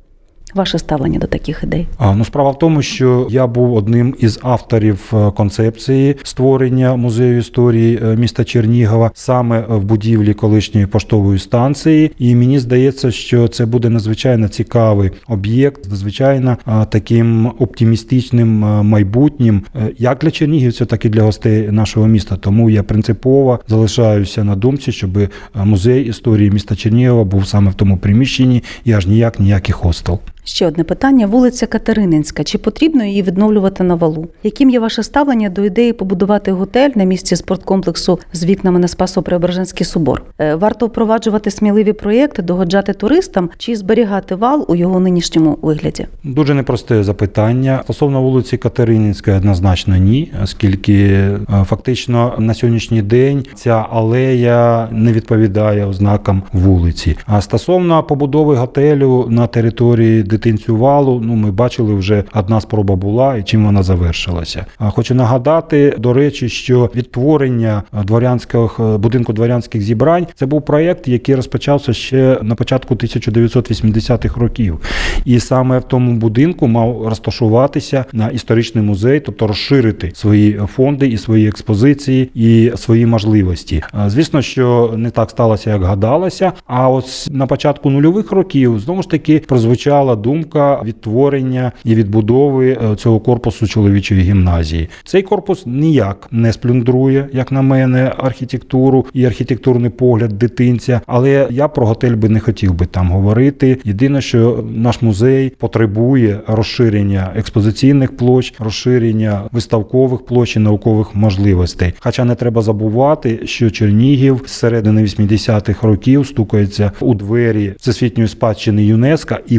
Ваше 0.55 0.79
ставлення 0.79 1.19
до 1.19 1.27
таких 1.27 1.61
ідей? 1.63 1.87
А 1.99 2.15
ну 2.15 2.25
справа 2.25 2.51
в 2.51 2.59
тому, 2.59 2.83
що 2.83 3.27
я 3.31 3.47
був 3.47 3.75
одним 3.75 4.15
із 4.19 4.39
авторів 4.43 5.13
е, 5.13 5.31
концепції 5.31 6.17
створення 6.23 6.97
музею 6.97 7.39
історії 7.39 8.01
е, 8.03 8.17
міста 8.17 8.45
Чернігова 8.45 9.11
саме 9.15 9.65
в 9.69 9.85
будівлі 9.85 10.35
колишньої 10.35 10.87
поштової 10.87 11.39
станції. 11.39 12.13
І 12.19 12.35
мені 12.35 12.59
здається, 12.59 13.11
що 13.11 13.49
це 13.49 13.67
буде 13.67 13.89
надзвичайно 13.89 14.49
цікавий 14.49 15.11
об'єкт, 15.29 15.91
надзвичайно 15.91 16.57
таким 16.89 17.47
оптимістичним 17.47 18.59
майбутнім, 18.59 19.63
е, 19.77 19.93
як 19.99 20.19
для 20.19 20.31
чернігівців, 20.31 20.87
так 20.87 21.05
і 21.05 21.09
для 21.09 21.23
гостей 21.23 21.71
нашого 21.71 22.07
міста. 22.07 22.37
Тому 22.37 22.71
я 22.71 22.83
принципово 22.83 23.61
залишаюся 23.69 24.45
на 24.45 24.57
думці, 24.57 24.93
щоб 24.93 25.19
музей 25.55 26.05
історії 26.05 26.51
міста 26.51 26.77
Чернігова 26.77 27.25
був 27.25 27.47
саме 27.47 27.71
в 27.71 27.75
тому 27.75 27.97
приміщенні 27.97 28.63
і 28.85 28.93
аж 28.93 29.07
ніяк 29.07 29.41
ніякий 29.41 29.73
хостел. 29.73 30.21
Ще 30.51 30.67
одне 30.67 30.85
питання: 30.85 31.27
вулиця 31.27 31.67
Катерининська. 31.67 32.45
Чи 32.45 32.59
потрібно 32.59 33.05
її 33.05 33.23
відновлювати 33.23 33.85
на 33.85 33.95
валу? 33.95 34.29
Яким 34.43 34.71
є 34.71 34.81
ваше 34.81 35.03
ставлення 35.03 35.49
до 35.49 35.65
ідеї 35.65 35.93
побудувати 35.93 36.53
готель 36.53 36.91
на 36.95 37.05
місці 37.05 37.37
спорткомплексу 37.37 38.19
з 38.33 38.45
вікнами 38.45 38.79
на 38.79 38.87
Спасо-Преображенський 38.87 39.85
собор? 39.85 40.23
Е, 40.39 40.55
варто 40.55 40.87
впроваджувати 40.87 41.51
сміливі 41.51 41.93
проєкти, 41.93 42.43
догоджати 42.43 42.93
туристам 42.93 43.51
чи 43.59 43.77
зберігати 43.77 44.35
вал 44.35 44.67
у 44.69 44.75
його 44.75 45.01
нинішньому 45.01 45.59
вигляді? 45.63 46.07
Дуже 46.25 46.55
непросте 46.55 47.05
запитання. 47.05 47.81
Стосовно 47.85 48.23
вулиці 48.23 48.57
Катерининської 48.57 49.37
однозначно 49.37 49.97
ні, 49.97 50.33
оскільки 50.43 50.95
е, 50.95 51.39
фактично 51.65 52.35
на 52.39 52.55
сьогоднішній 52.55 53.03
день 53.03 53.45
ця 53.55 53.87
алея 53.91 54.89
не 54.93 55.13
відповідає 55.13 55.87
ознакам 55.87 56.43
вулиці. 56.53 57.17
А 57.27 57.41
стосовно 57.41 58.03
побудови 58.03 58.57
готелю 58.57 59.27
на 59.29 59.47
території 59.47 60.23
дитинцю 60.41 60.77
валу. 60.77 61.21
Ну, 61.25 61.35
ми 61.35 61.51
бачили, 61.51 61.95
вже 61.95 62.25
одна 62.35 62.61
спроба 62.61 62.97
була 62.97 63.37
і 63.37 63.43
чим 63.43 63.65
вона 63.65 63.83
завершилася. 63.83 64.67
А 64.79 64.91
хочу 64.91 65.15
нагадати, 65.15 65.95
до 65.99 66.13
речі, 66.13 66.49
що 66.49 66.91
відтворення 66.95 67.83
дворянського 68.05 68.99
будинку 68.99 69.33
дворянських 69.33 69.83
зібрань 69.83 70.27
це 70.35 70.47
був 70.47 70.65
проєкт, 70.65 71.09
який 71.09 71.35
розпочався 71.35 71.93
ще 71.93 72.39
на 72.43 72.55
початку 72.55 72.95
1980-х 72.95 74.41
років. 74.41 74.79
І 75.25 75.41
саме 75.41 75.79
в 75.79 75.83
тому 75.83 76.13
будинку 76.13 76.69
мав 76.69 77.09
розташуватися 77.09 78.05
на 78.13 78.29
історичний 78.29 78.85
музей, 78.85 79.21
тобто 79.21 79.47
розширити 79.47 80.11
свої 80.15 80.61
фонди 80.75 81.07
і 81.07 81.19
свої 81.19 81.49
експозиції 81.49 82.31
і 82.35 82.73
свої 82.77 83.07
можливості. 83.07 83.83
Звісно, 84.07 84.43
що 84.43 84.95
не 84.97 85.11
так 85.11 85.31
сталося, 85.31 85.71
як 85.71 85.83
гадалося. 85.83 86.53
А 86.67 86.89
от 86.89 87.29
на 87.31 87.47
початку 87.47 87.91
нульових 87.91 88.33
років 88.33 88.79
знову 88.81 89.03
ж 89.03 89.11
таки 89.11 89.39
прозвучала 89.49 90.17
думка 90.31 90.83
відтворення 90.85 91.73
і 91.85 91.95
відбудови 91.95 92.79
е, 92.93 92.97
цього 92.97 93.21
корпусу 93.21 93.67
чоловічої 93.67 94.21
гімназії. 94.21 94.89
Цей 95.05 95.23
корпус 95.23 95.67
ніяк 95.67 96.29
не 96.31 96.53
сплюндрує, 96.53 97.29
як 97.33 97.53
на 97.53 97.63
мене, 97.63 98.13
архітектуру 98.19 99.07
і 99.15 99.25
архітектурний 99.25 99.91
погляд 99.91 100.39
дитинця. 100.39 101.01
Але 101.07 101.49
я 101.51 101.69
про 101.69 101.87
готель 101.87 102.15
би 102.15 102.29
не 102.29 102.41
хотів 102.41 102.75
би 102.75 102.87
там 102.87 103.11
говорити. 103.11 103.79
Єдине, 103.85 104.21
що 104.21 104.65
наш 104.75 105.03
музей 105.03 105.53
потребує 105.59 106.41
розширення 106.47 107.33
експозиційних 107.37 108.17
площ, 108.17 108.55
розширення 108.59 109.43
виставкових 109.53 110.25
площ 110.25 110.57
і 110.57 110.59
наукових 110.59 111.15
можливостей. 111.15 111.93
Хоча 111.99 112.25
не 112.25 112.35
треба 112.35 112.63
забувати, 112.63 113.41
що 113.45 113.71
Чернігів 113.71 114.43
з 114.47 114.53
середини 114.53 115.03
80-х 115.03 115.87
років 115.87 116.27
стукається 116.27 116.93
у 117.01 117.15
двері 117.15 117.75
всесвітньої 117.79 118.29
спадщини 118.29 118.85
ЮНЕСКО, 118.85 119.37
і 119.49 119.59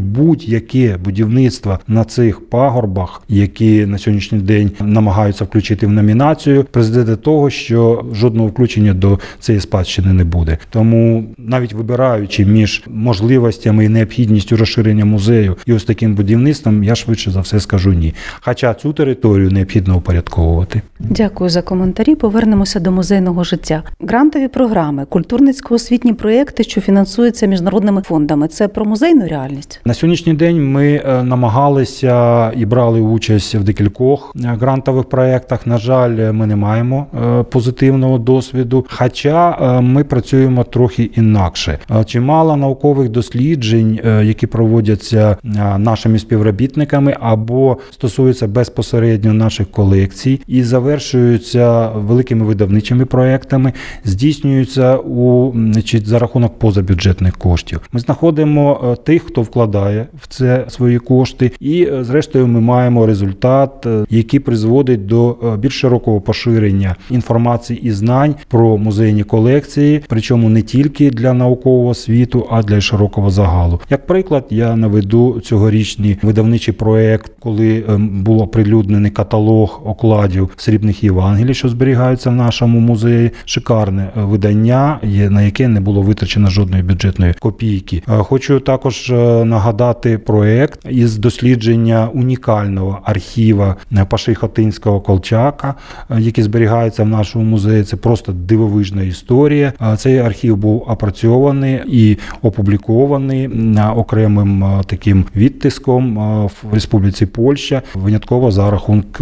будь-яке 0.51 0.97
будівництво 0.97 1.79
на 1.87 2.03
цих 2.03 2.49
пагорбах, 2.49 3.21
які 3.29 3.85
на 3.85 3.97
сьогоднішній 3.97 4.39
день 4.39 4.71
намагаються 4.81 5.45
включити 5.45 5.87
в 5.87 5.89
номінацію, 5.89 6.65
призведе 6.71 7.03
до 7.03 7.17
того, 7.17 7.49
що 7.49 8.05
жодного 8.13 8.47
включення 8.47 8.93
до 8.93 9.19
цієї 9.39 9.61
спадщини 9.61 10.13
не 10.13 10.23
буде. 10.23 10.57
Тому 10.69 11.25
навіть 11.37 11.73
вибираючи 11.73 12.45
між 12.45 12.83
можливостями 12.87 13.85
і 13.85 13.89
необхідністю 13.89 14.57
розширення 14.57 15.05
музею 15.05 15.57
і 15.65 15.73
ось 15.73 15.83
таким 15.83 16.15
будівництвом, 16.15 16.83
я 16.83 16.95
швидше 16.95 17.31
за 17.31 17.41
все 17.41 17.59
скажу 17.59 17.93
ні. 17.93 18.13
Хоча 18.41 18.73
цю 18.73 18.93
територію 18.93 19.51
необхідно 19.51 19.97
упорядковувати. 19.97 20.81
Дякую 20.99 21.49
за 21.49 21.61
коментарі. 21.61 22.15
Повернемося 22.15 22.79
до 22.79 22.91
музейного 22.91 23.43
життя. 23.43 23.83
Грантові 23.99 24.47
програми, 24.47 25.05
культурницько-освітні 25.09 26.13
проєкти, 26.13 26.63
що 26.63 26.81
фінансуються 26.81 27.45
міжнародними 27.45 28.01
фондами. 28.01 28.47
Це 28.47 28.67
про 28.67 28.85
музейну 28.85 29.27
реальність. 29.27 29.81
На 29.85 29.93
сьогоднішній 29.93 30.33
день 30.41 30.71
ми 30.71 30.87
е, 30.93 31.23
намагалися 31.23 32.51
і 32.51 32.65
брали 32.65 33.01
участь 33.01 33.55
в 33.55 33.63
декількох 33.63 34.35
е, 34.35 34.57
грантових 34.61 35.03
проєктах. 35.03 35.67
На 35.67 35.77
жаль, 35.77 36.31
ми 36.31 36.47
не 36.47 36.55
маємо 36.55 37.05
е, 37.13 37.43
позитивного 37.43 38.17
досвіду. 38.17 38.85
Хоча 38.89 39.41
ми 39.81 40.03
працюємо 40.03 40.63
трохи 40.63 41.03
інакше. 41.03 41.79
Чимало 42.05 42.55
наукових 42.55 43.09
досліджень, 43.09 43.99
які 44.23 44.47
проводяться 44.47 45.37
нашими 45.77 46.19
співробітниками, 46.19 47.15
або 47.19 47.77
стосуються 47.91 48.47
безпосередньо 48.47 49.33
наших 49.33 49.71
колекцій 49.71 50.41
і 50.47 50.63
завершуються 50.63 51.89
великими 51.89 52.45
видавничими 52.45 53.05
проектами, 53.05 53.73
здійснюються 54.05 54.97
у 54.97 55.51
значить, 55.55 56.07
за 56.07 56.19
рахунок 56.19 56.59
позабюджетних 56.59 57.37
коштів. 57.37 57.81
Ми 57.91 57.99
знаходимо 57.99 58.97
тих, 59.03 59.23
хто 59.23 59.41
вкладає 59.41 60.07
в 60.21 60.27
це 60.31 60.65
свої 60.67 60.99
кошти, 60.99 61.51
і 61.59 61.83
е, 61.83 62.03
зрештою 62.03 62.47
ми 62.47 62.61
маємо 62.61 63.05
результат, 63.05 63.85
е, 63.85 64.05
який 64.09 64.39
призводить 64.39 65.05
до 65.05 65.29
е, 65.31 65.57
більш 65.57 65.79
широкого 65.79 66.21
поширення 66.21 66.95
інформації 67.09 67.81
і 67.83 67.91
знань 67.91 68.35
про 68.47 68.77
музейні 68.77 69.23
колекції, 69.23 70.01
причому 70.07 70.49
не 70.49 70.61
тільки 70.61 71.09
для 71.09 71.33
наукового 71.33 71.93
світу, 71.93 72.47
а 72.51 72.63
для 72.63 72.81
широкого 72.81 73.29
загалу. 73.29 73.79
Як 73.89 74.07
приклад, 74.07 74.45
я 74.49 74.75
наведу 74.75 75.39
цьогорічний 75.39 76.17
видавничий 76.21 76.73
проект, 76.73 77.31
коли 77.39 77.83
ем, 77.89 78.23
був 78.23 78.41
оприлюднений 78.41 79.11
каталог 79.11 79.81
окладів 79.85 80.49
срібних 80.57 81.03
Євангелій, 81.03 81.53
що 81.53 81.69
зберігаються 81.69 82.29
в 82.29 82.35
нашому 82.35 82.79
музеї. 82.79 83.31
Шикарне 83.45 84.09
видання, 84.15 84.99
на 85.29 85.41
яке 85.41 85.67
не 85.67 85.81
було 85.81 86.01
витрачено 86.01 86.49
жодної 86.49 86.83
бюджетної 86.83 87.33
копійки. 87.39 88.03
Хочу 88.07 88.59
також 88.59 89.09
нагадати 89.45 90.17
проект 90.25 90.79
із 90.89 91.17
дослідження 91.17 92.09
унікального 92.13 92.99
архіва 93.03 93.75
е, 93.97 94.05
Паши 94.09 94.35
Хотинського 94.35 95.01
Колчака, 95.01 95.75
е, 96.09 96.21
який 96.21 96.43
зберігається 96.43 97.03
в 97.03 97.07
нашому 97.07 97.45
музеї. 97.45 97.83
Це 97.83 97.95
просто 97.95 98.31
дивовижна 98.31 99.03
історія. 99.03 99.73
Е, 99.81 99.97
Цей 99.97 100.17
архів 100.17 100.57
був 100.57 100.85
опрацьований 100.87 101.81
і 101.87 102.17
опублікований 102.41 103.47
на 103.47 103.93
окремим 103.93 104.81
таким 104.85 105.25
відтиском 105.35 106.17
в 106.47 106.73
Республіці 106.73 107.25
Польща, 107.25 107.81
винятково 107.93 108.51
за 108.51 108.71
рахунок 108.71 109.21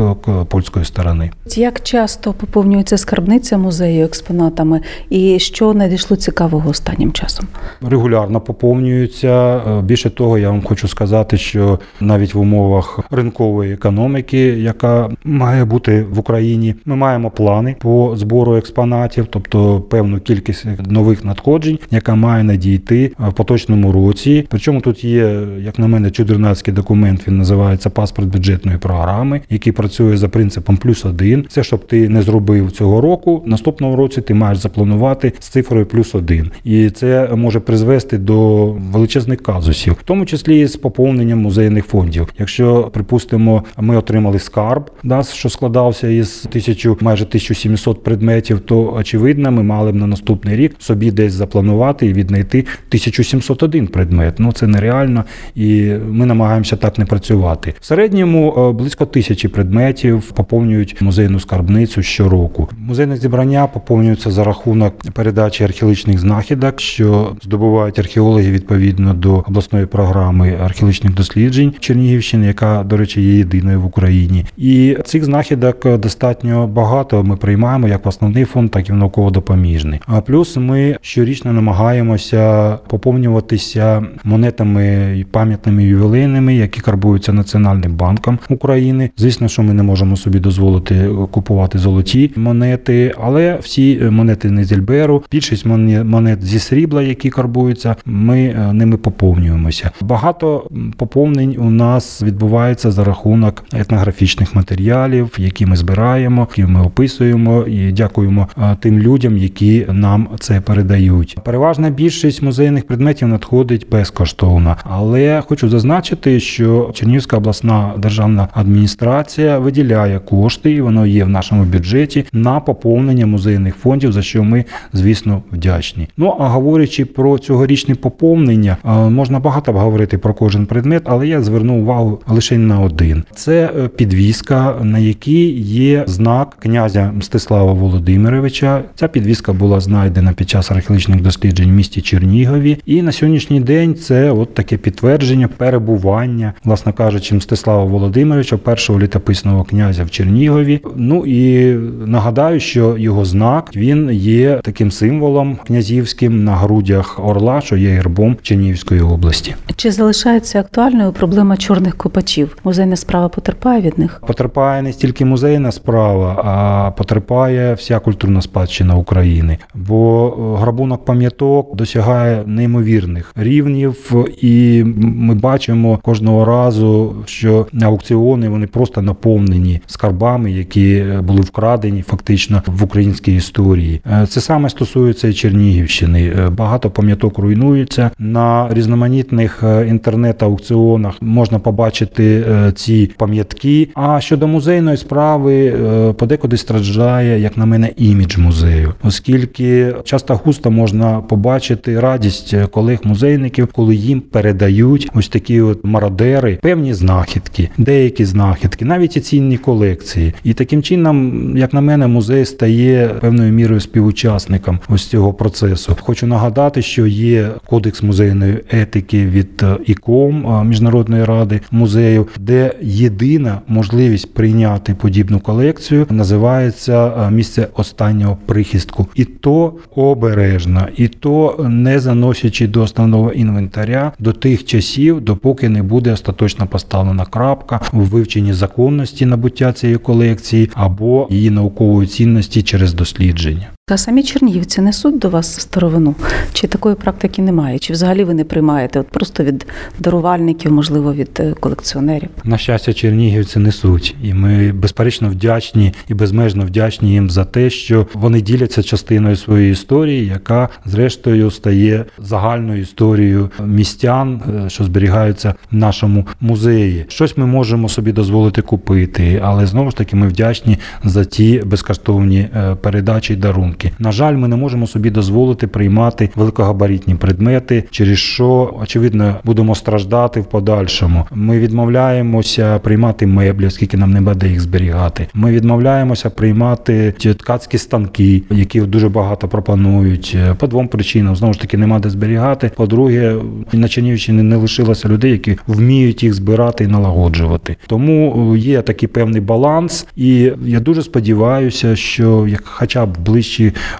польської 0.50 0.86
сторони. 0.86 1.32
Як 1.56 1.84
часто 1.84 2.34
поповнюється 2.34 2.98
скарбниця 2.98 3.58
музею 3.58 4.06
експонатами, 4.06 4.82
і 5.10 5.40
що 5.40 5.74
надійшло 5.74 6.18
цікавого 6.18 6.70
останнім 6.70 7.12
часом? 7.12 7.48
регулярно 7.82 8.42
поповнюються. 8.42 9.62
Більше 9.84 10.10
того, 10.10 10.38
я 10.38 10.50
вам 10.50 10.64
хочу 10.64 10.88
сказати, 10.90 11.38
що 11.38 11.80
навіть 12.00 12.34
в 12.34 12.40
умовах 12.40 13.00
ринкової 13.12 13.74
економіки, 13.74 14.38
яка 14.40 15.10
має 15.24 15.66
бути 15.66 16.06
в 16.12 16.20
Україні, 16.20 16.76
ми 16.86 16.96
маємо 16.96 17.32
плани 17.32 17.76
по 17.80 18.14
збору 18.16 18.56
експонатів, 18.56 19.28
тобто 19.30 19.82
певну 19.82 20.20
кількість 20.20 20.66
нових 20.88 21.26
надходжень, 21.26 21.80
яка 21.92 22.16
має 22.16 22.44
надійти 22.44 23.12
в 23.20 23.34
поточному 23.34 23.92
році. 23.92 24.46
Причому 24.50 24.82
тут 24.82 25.04
є, 25.04 25.42
як 25.60 25.80
на 25.80 25.88
мене, 25.88 26.12
чудернацький 26.12 26.74
документ. 26.74 27.28
Він 27.28 27.38
називається 27.38 27.90
паспорт 27.90 28.28
бюджетної 28.28 28.78
програми, 28.78 29.42
який 29.50 29.74
працює 29.74 30.18
за 30.18 30.30
принципом 30.30 30.78
плюс 30.78 31.06
один. 31.06 31.46
Це 31.50 31.64
щоб 31.64 31.88
ти 31.88 32.10
не 32.10 32.22
зробив 32.22 32.72
цього 32.72 33.02
року. 33.02 33.44
Наступного 33.46 33.96
році 33.96 34.22
ти 34.22 34.34
маєш 34.34 34.58
запланувати 34.58 35.34
з 35.40 35.48
цифрою 35.48 35.86
плюс 35.86 36.16
один, 36.16 36.52
і 36.64 36.90
це 36.90 37.30
може 37.36 37.60
призвести 37.60 38.18
до 38.18 38.66
величезних 38.72 39.44
казусів, 39.44 39.94
в 39.94 40.04
тому 40.04 40.26
числі 40.26 40.68
з 40.68 40.76
поповненням 40.82 41.40
музейних 41.40 41.86
фондів. 41.86 42.34
Якщо 42.40 42.90
припустимо, 42.94 43.64
ми 43.78 43.98
отримали 43.98 44.40
скарб, 44.40 44.92
да, 45.04 45.24
що 45.24 45.50
складався 45.50 46.08
із 46.08 46.30
тисячу 46.30 46.98
майже 47.02 47.26
1700 47.26 48.04
предметів, 48.04 48.60
то 48.60 48.94
очевидно, 48.94 49.52
ми 49.52 49.64
мали 49.64 49.92
б 49.92 49.96
на 49.96 50.08
наступний 50.08 50.56
рік 50.56 50.76
собі 50.80 51.12
десь 51.12 51.34
запланувати 51.34 52.08
і 52.08 52.14
віднайти 52.14 52.60
1701 52.60 53.88
предмет. 53.88 54.36
Ну 54.40 54.52
це 54.52 54.68
нереально, 54.68 55.24
і 55.56 55.94
ми 56.10 56.26
намагаємося 56.26 56.76
так 56.76 56.98
не 56.98 57.06
працювати. 57.06 57.74
В 57.80 57.86
середньому 57.86 58.54
е, 58.58 58.72
близько 58.72 59.06
тисячі 59.06 59.48
предметів 59.48 60.32
поповнюють 60.32 61.02
музейну 61.02 61.40
скарбницю 61.40 62.04
щороку. 62.04 62.70
Музейне 62.78 63.18
зібрання 63.18 63.68
поповнюється 63.68 64.32
за 64.32 64.44
рахунок 64.44 65.12
передачі 65.14 65.64
археологічних 65.64 66.20
знахідок, 66.20 66.82
що 66.82 67.36
здобувають 67.44 68.00
археологи 68.00 68.52
відповідно 68.52 69.14
до 69.14 69.36
обласної 69.48 69.86
програми 69.86 70.58
археологічних 70.70 71.14
досліджень 71.14 71.74
Чернігівщини, 71.80 72.48
яка, 72.48 72.84
до 72.84 72.98
речі, 72.98 73.22
є 73.22 73.38
єдиною 73.38 73.82
в 73.82 73.86
Україні. 73.86 74.46
І 74.58 74.98
цих 75.06 75.24
знахідок 75.24 75.98
достатньо 75.98 76.68
багато. 76.68 77.24
Ми 77.24 77.36
приймаємо 77.36 77.88
як 77.88 78.06
в 78.06 78.08
основний 78.08 78.46
фонд, 78.46 78.72
так 78.72 78.90
і 78.90 78.92
в 78.92 78.96
науково-допоміжний. 78.96 80.00
А 80.06 80.22
плюс 80.22 80.58
ми 80.58 80.98
щорічно 81.02 81.54
намагаємося 81.54 82.74
поповнюватися 82.88 84.06
монетами 84.24 85.26
пам'ятними 85.32 85.84
ювілейними, 85.84 86.56
які 86.56 86.82
карбуються 86.82 87.34
Національним 87.34 87.96
банком 87.96 88.40
України. 88.50 89.10
Звісно, 89.18 89.48
що 89.48 89.64
ми 89.64 89.74
не 89.74 89.84
можемо 89.84 90.18
собі 90.18 90.40
дозволити 90.40 91.10
купувати 91.32 91.78
золоті 91.78 92.32
монети, 92.36 93.14
але 93.22 93.58
всі 93.62 94.00
монети 94.12 94.52
не 94.52 94.64
з 94.64 94.72
Ельберу, 94.72 95.24
більшість 95.32 95.66
монет 95.66 96.46
зі 96.46 96.60
срібла, 96.60 97.02
які 97.02 97.30
карбуються, 97.30 97.96
ми 98.06 98.40
е, 98.40 98.74
ними 98.74 98.98
поповнюємося. 98.98 99.92
Багато 100.02 100.59
м, 100.72 100.94
поповнень 100.98 101.56
у 101.60 101.70
нас 101.70 102.24
відбувається 102.24 102.92
за 102.92 103.04
рахунок 103.04 103.64
етнографічних 103.74 104.56
матеріалів, 104.56 105.36
які 105.38 105.66
ми 105.66 105.76
збираємо, 105.76 106.48
які 106.50 106.72
ми 106.72 106.82
описуємо, 106.82 107.62
і 107.68 107.92
дякуємо 107.92 108.48
тим 108.80 109.00
людям, 109.00 109.38
які 109.38 109.86
нам 109.92 110.28
це 110.40 110.62
передають. 110.62 111.38
Переважна 111.44 111.90
більшість 111.90 112.42
музейних 112.42 112.88
предметів 112.88 113.28
надходить 113.28 113.88
безкоштовно, 113.92 114.76
але 114.84 115.44
хочу 115.48 115.70
зазначити, 115.70 116.40
що 116.40 116.92
Чернігівська 116.94 117.38
обласна 117.38 117.92
державна 117.98 118.48
адміністрація 118.54 119.60
виділяє 119.60 120.20
кошти, 120.20 120.72
і 120.72 120.82
воно 120.82 121.06
є 121.06 121.24
в 121.24 121.30
нашому 121.30 121.64
бюджеті 121.64 122.26
на 122.34 122.60
поповнення 122.60 123.26
музейних 123.26 123.76
фондів, 123.76 124.12
за 124.12 124.22
що 124.22 124.44
ми, 124.44 124.66
звісно, 124.94 125.44
вдячні. 125.52 126.08
Ну 126.18 126.36
а 126.40 126.48
говорячи 126.48 127.06
про 127.06 127.40
цьогорічне 127.40 127.96
поповнення, 127.96 128.78
можна 129.10 129.40
багато 129.40 129.74
говорити 129.74 130.18
про 130.18 130.34
кожен 130.40 130.66
предмет, 130.66 131.04
але 131.06 131.28
я 131.28 131.42
звернув 131.42 131.80
увагу 131.80 132.22
лише 132.28 132.58
на 132.58 132.80
один: 132.80 133.24
це 133.36 133.72
е, 133.78 133.88
підвіска, 133.88 134.76
на 134.82 135.00
якій 135.00 135.50
є 135.62 136.04
знак 136.08 136.56
князя 136.60 137.12
Мстислава 137.16 137.74
Володимировича. 137.74 138.82
Ця 138.96 139.08
підвіска 139.08 139.54
була 139.54 139.80
знайдена 139.80 140.34
під 140.34 140.50
час 140.50 140.72
археологічних 140.72 141.22
досліджень 141.22 141.70
в 141.70 141.74
місті 141.74 142.02
Чернігові. 142.02 142.78
І 142.86 143.02
на 143.02 143.12
сьогоднішній 143.12 143.60
день 143.60 143.96
це 143.96 144.32
от 144.32 144.54
таке 144.54 144.78
підтвердження 144.78 145.48
перебування, 145.48 146.54
власне 146.64 146.94
кажучи, 146.94 147.36
Мстислава 147.36 147.84
Володимировича, 147.84 148.58
першого 148.58 149.00
літописного 149.00 149.64
князя 149.64 150.04
в 150.04 150.10
Чернігові. 150.10 150.82
Ну 150.96 151.26
і 151.26 151.74
нагадаю, 152.06 152.60
що 152.60 152.98
його 152.98 153.26
знак 153.26 153.70
він 153.76 154.10
є 154.14 154.60
таким 154.64 154.92
символом 154.92 155.58
князівським 155.68 156.44
на 156.44 156.56
грудях 156.56 157.20
орла, 157.26 157.62
що 157.62 157.78
є 157.78 157.90
гербом 157.90 158.38
Чернігівської 158.42 159.02
області. 159.02 159.56
Чи 159.76 159.92
залишається 160.30 160.60
актуальною 160.60 161.12
проблема 161.12 161.58
чорних 161.58 161.98
копачів? 161.98 162.58
Музейна 162.64 162.96
справа 162.96 163.30
потерпає 163.30 163.82
від 163.82 164.00
них? 164.00 164.22
Потерпає 164.28 164.82
не 164.82 164.94
стільки 164.94 165.26
музейна 165.26 165.72
справа, 165.72 166.42
а 166.44 166.92
потерпає 166.92 167.74
вся 167.74 168.00
культурна 168.00 168.42
спадщина 168.42 168.96
України. 168.96 169.58
Бо 169.76 170.28
е, 170.28 170.62
грабунок 170.62 171.06
пам'яток 171.06 171.76
досягає 171.76 172.44
неймовірних 172.46 173.34
рівнів, 173.36 174.16
і 174.42 174.84
ми 174.98 175.36
бачимо 175.36 176.00
кожного 176.04 176.46
разу, 176.46 177.16
що 177.26 177.68
аукціони 177.82 178.50
вони 178.50 178.68
просто 178.68 179.02
наповнені 179.02 179.82
скарбами, 179.88 180.52
які 180.52 180.94
е, 180.96 181.22
були 181.22 181.42
вкрадені 181.42 182.02
фактично 182.02 182.62
в 182.68 182.84
українській 182.84 183.36
історії. 183.36 184.02
Е, 184.22 184.28
Це 184.28 184.42
саме 184.42 184.70
стосується 184.70 185.34
Чернігівщини. 185.34 186.34
Багато 186.52 186.90
пам'яток 186.90 187.38
руйнуються 187.38 188.12
на 188.20 188.68
різноманітних 188.72 189.64
е, 189.64 189.88
інтернет-аукціонах. 190.20 191.22
Можна 191.22 191.60
побачити 191.60 192.46
е, 192.50 192.72
ці 192.72 193.12
пам'ятки. 193.18 193.90
А 193.94 194.22
щодо 194.22 194.48
музейної 194.48 194.98
справи, 194.98 195.66
е, 195.66 196.14
подекуди 196.14 196.58
страждає, 196.58 197.40
як 197.40 197.58
на 197.58 197.66
мене, 197.66 197.90
імідж 197.98 198.38
музею, 198.38 198.94
оскільки 199.04 199.94
часто 200.04 200.40
густо 200.44 200.72
можна 200.72 201.22
побачити 201.22 202.00
радість 202.00 202.54
е, 202.54 202.68
колег-музейників, 202.68 203.68
коли 203.68 203.96
їм 203.96 204.22
передають 204.22 205.10
ось 205.16 205.28
такі 205.28 205.62
от 205.62 205.80
мародери 205.84 206.60
певні 206.62 206.94
знахідки, 206.94 207.70
деякі 207.78 208.26
знахідки, 208.26 208.86
навіть 208.86 209.18
і 209.18 209.20
цінні 209.20 209.58
колекції. 209.58 210.34
І 210.44 210.54
таким 210.54 210.84
чином, 210.84 211.58
як 211.58 211.74
на 211.74 211.82
мене, 211.82 212.08
музей 212.08 212.46
стає 212.46 213.08
певною 213.08 213.54
мірою 213.54 213.82
співучасником 213.82 214.80
ось 214.90 215.08
цього 215.08 215.34
процесу. 215.34 215.98
Хочу 216.02 216.28
нагадати, 216.28 216.82
що 216.82 217.06
є 217.08 217.50
кодекс 217.66 218.04
музейної 218.04 218.60
етики 218.72 219.26
від 219.26 219.64
е, 219.64 219.78
ІКОМ 220.10 220.48
е, 220.48 220.64
Міжнародної 220.64 221.26
ради 221.26 221.62
музеїв, 221.72 222.28
де 222.40 222.74
єдина 222.82 223.62
можливість 223.68 224.34
прийняти 224.34 224.94
подібну 224.94 225.40
колекцію 225.40 226.08
називається 226.10 227.30
місце 227.32 227.68
останнього 227.74 228.38
прихистку, 228.46 229.08
і 229.16 229.26
то 229.26 229.74
обережно, 229.96 230.88
і 230.98 231.08
то 231.08 231.66
не 231.70 232.00
заносячи 232.00 232.68
до 232.68 232.82
основного 232.82 233.32
інвентаря 233.32 234.12
до 234.20 234.34
тих 234.34 234.66
часів, 234.66 235.22
допоки 235.22 235.70
не 235.70 235.84
буде 235.84 236.12
остаточно 236.12 236.68
поставлена 236.68 237.26
крапка 237.26 237.80
у 237.94 238.00
вивченні 238.00 238.54
законності 238.54 239.26
набуття 239.26 239.74
цієї 239.74 239.98
колекції 239.98 240.70
або 240.74 241.28
її 241.30 241.50
наукової 241.50 242.08
цінності 242.08 242.62
через 242.62 242.94
дослідження. 242.94 243.68
А 243.92 243.98
самі 243.98 244.24
чернігівці 244.24 244.82
несуть 244.82 245.20
до 245.20 245.30
вас 245.30 245.62
старовину? 245.62 246.16
Чи 246.54 246.68
такої 246.68 246.96
практики 246.96 247.42
немає? 247.42 247.80
Чи 247.80 247.94
взагалі 247.94 248.24
ви 248.24 248.34
не 248.34 248.44
приймаєте? 248.44 249.00
От 249.00 249.08
просто 249.08 249.44
від 249.44 249.66
дарувальників, 250.00 250.72
можливо, 250.72 251.14
від 251.14 251.30
е, 251.40 251.54
колекціонерів? 251.60 252.30
На 252.44 252.58
щастя, 252.58 252.94
чернігівці 252.94 253.60
несуть, 253.60 254.16
і 254.24 254.34
ми 254.34 254.72
безперечно 254.72 255.30
вдячні 255.30 255.94
і 256.08 256.14
безмежно 256.14 256.66
вдячні 256.66 257.12
їм 257.12 257.30
за 257.30 257.46
те, 257.46 257.70
що 257.70 258.08
вони 258.14 258.42
діляться 258.42 258.84
частиною 258.84 259.36
своєї 259.36 259.72
історії, 259.72 260.26
яка 260.26 260.70
зрештою 260.86 261.52
стає 261.52 262.06
загальною 262.20 262.82
історією 262.82 263.50
містян, 263.66 264.42
е, 264.66 264.70
що 264.70 264.84
зберігаються 264.84 265.54
в 265.72 265.76
нашому 265.76 266.28
музеї. 266.42 267.06
Щось 267.08 267.38
ми 267.38 267.46
можемо 267.46 267.90
собі 267.90 268.12
дозволити 268.12 268.62
купити, 268.62 269.42
але 269.44 269.66
знову 269.66 269.90
ж 269.90 269.98
таки 269.98 270.16
ми 270.16 270.28
вдячні 270.28 270.78
за 271.04 271.26
ті 271.26 271.62
безкоштовні 271.66 272.40
е, 272.40 272.76
передачі 272.76 273.34
й 273.34 273.36
дарунки. 273.36 273.79
На 274.00 274.12
жаль, 274.12 274.34
ми 274.36 274.48
не 274.48 274.56
можемо 274.56 274.88
собі 274.88 275.10
дозволити 275.10 275.68
приймати 275.68 276.30
великогабаритні 276.36 277.16
предмети, 277.16 277.84
через 277.92 278.18
що 278.18 278.74
очевидно 278.82 279.36
будемо 279.44 279.76
страждати 279.76 280.42
в 280.42 280.46
подальшому. 280.46 281.26
Ми 281.32 281.60
відмовляємося 281.60 282.80
приймати 282.80 283.28
меблі, 283.28 283.66
оскільки 283.68 283.98
нам 283.98 284.12
не 284.12 284.22
буде 284.22 284.48
їх 284.48 284.62
зберігати. 284.62 285.28
Ми 285.34 285.52
відмовляємося 285.52 286.30
приймати 286.30 287.14
ті 287.18 287.34
ткацькі 287.34 287.78
станки, 287.78 288.44
які 288.50 288.82
дуже 288.82 289.10
багато 289.10 289.48
пропонують. 289.48 290.38
е, 290.40 290.54
По 290.54 290.68
двом 290.68 290.88
причинам 290.88 291.36
знову 291.36 291.54
ж 291.54 291.62
таки 291.62 291.78
нема 291.78 292.00
де 292.00 292.10
зберігати. 292.10 292.72
По-друге, 292.76 293.36
на 293.74 293.88
Чернігівщині 293.88 294.44
не 294.44 294.56
лишилося 294.56 295.10
людей, 295.10 295.32
які 295.32 295.58
вміють 295.68 296.24
їх 296.24 296.34
збирати 296.34 296.84
і 296.84 296.88
налагоджувати. 296.88 297.76
Тому 297.88 298.50
е, 298.56 298.58
є 298.58 298.82
такий 298.82 299.10
певний 299.10 299.42
баланс, 299.42 300.08
і 300.16 300.52
я 300.66 300.80
дуже 300.80 301.02
сподіваюся, 301.04 301.96
що 301.96 302.48
як 302.48 302.62
хоча 302.66 303.06
б 303.06 303.10
в 303.14 303.20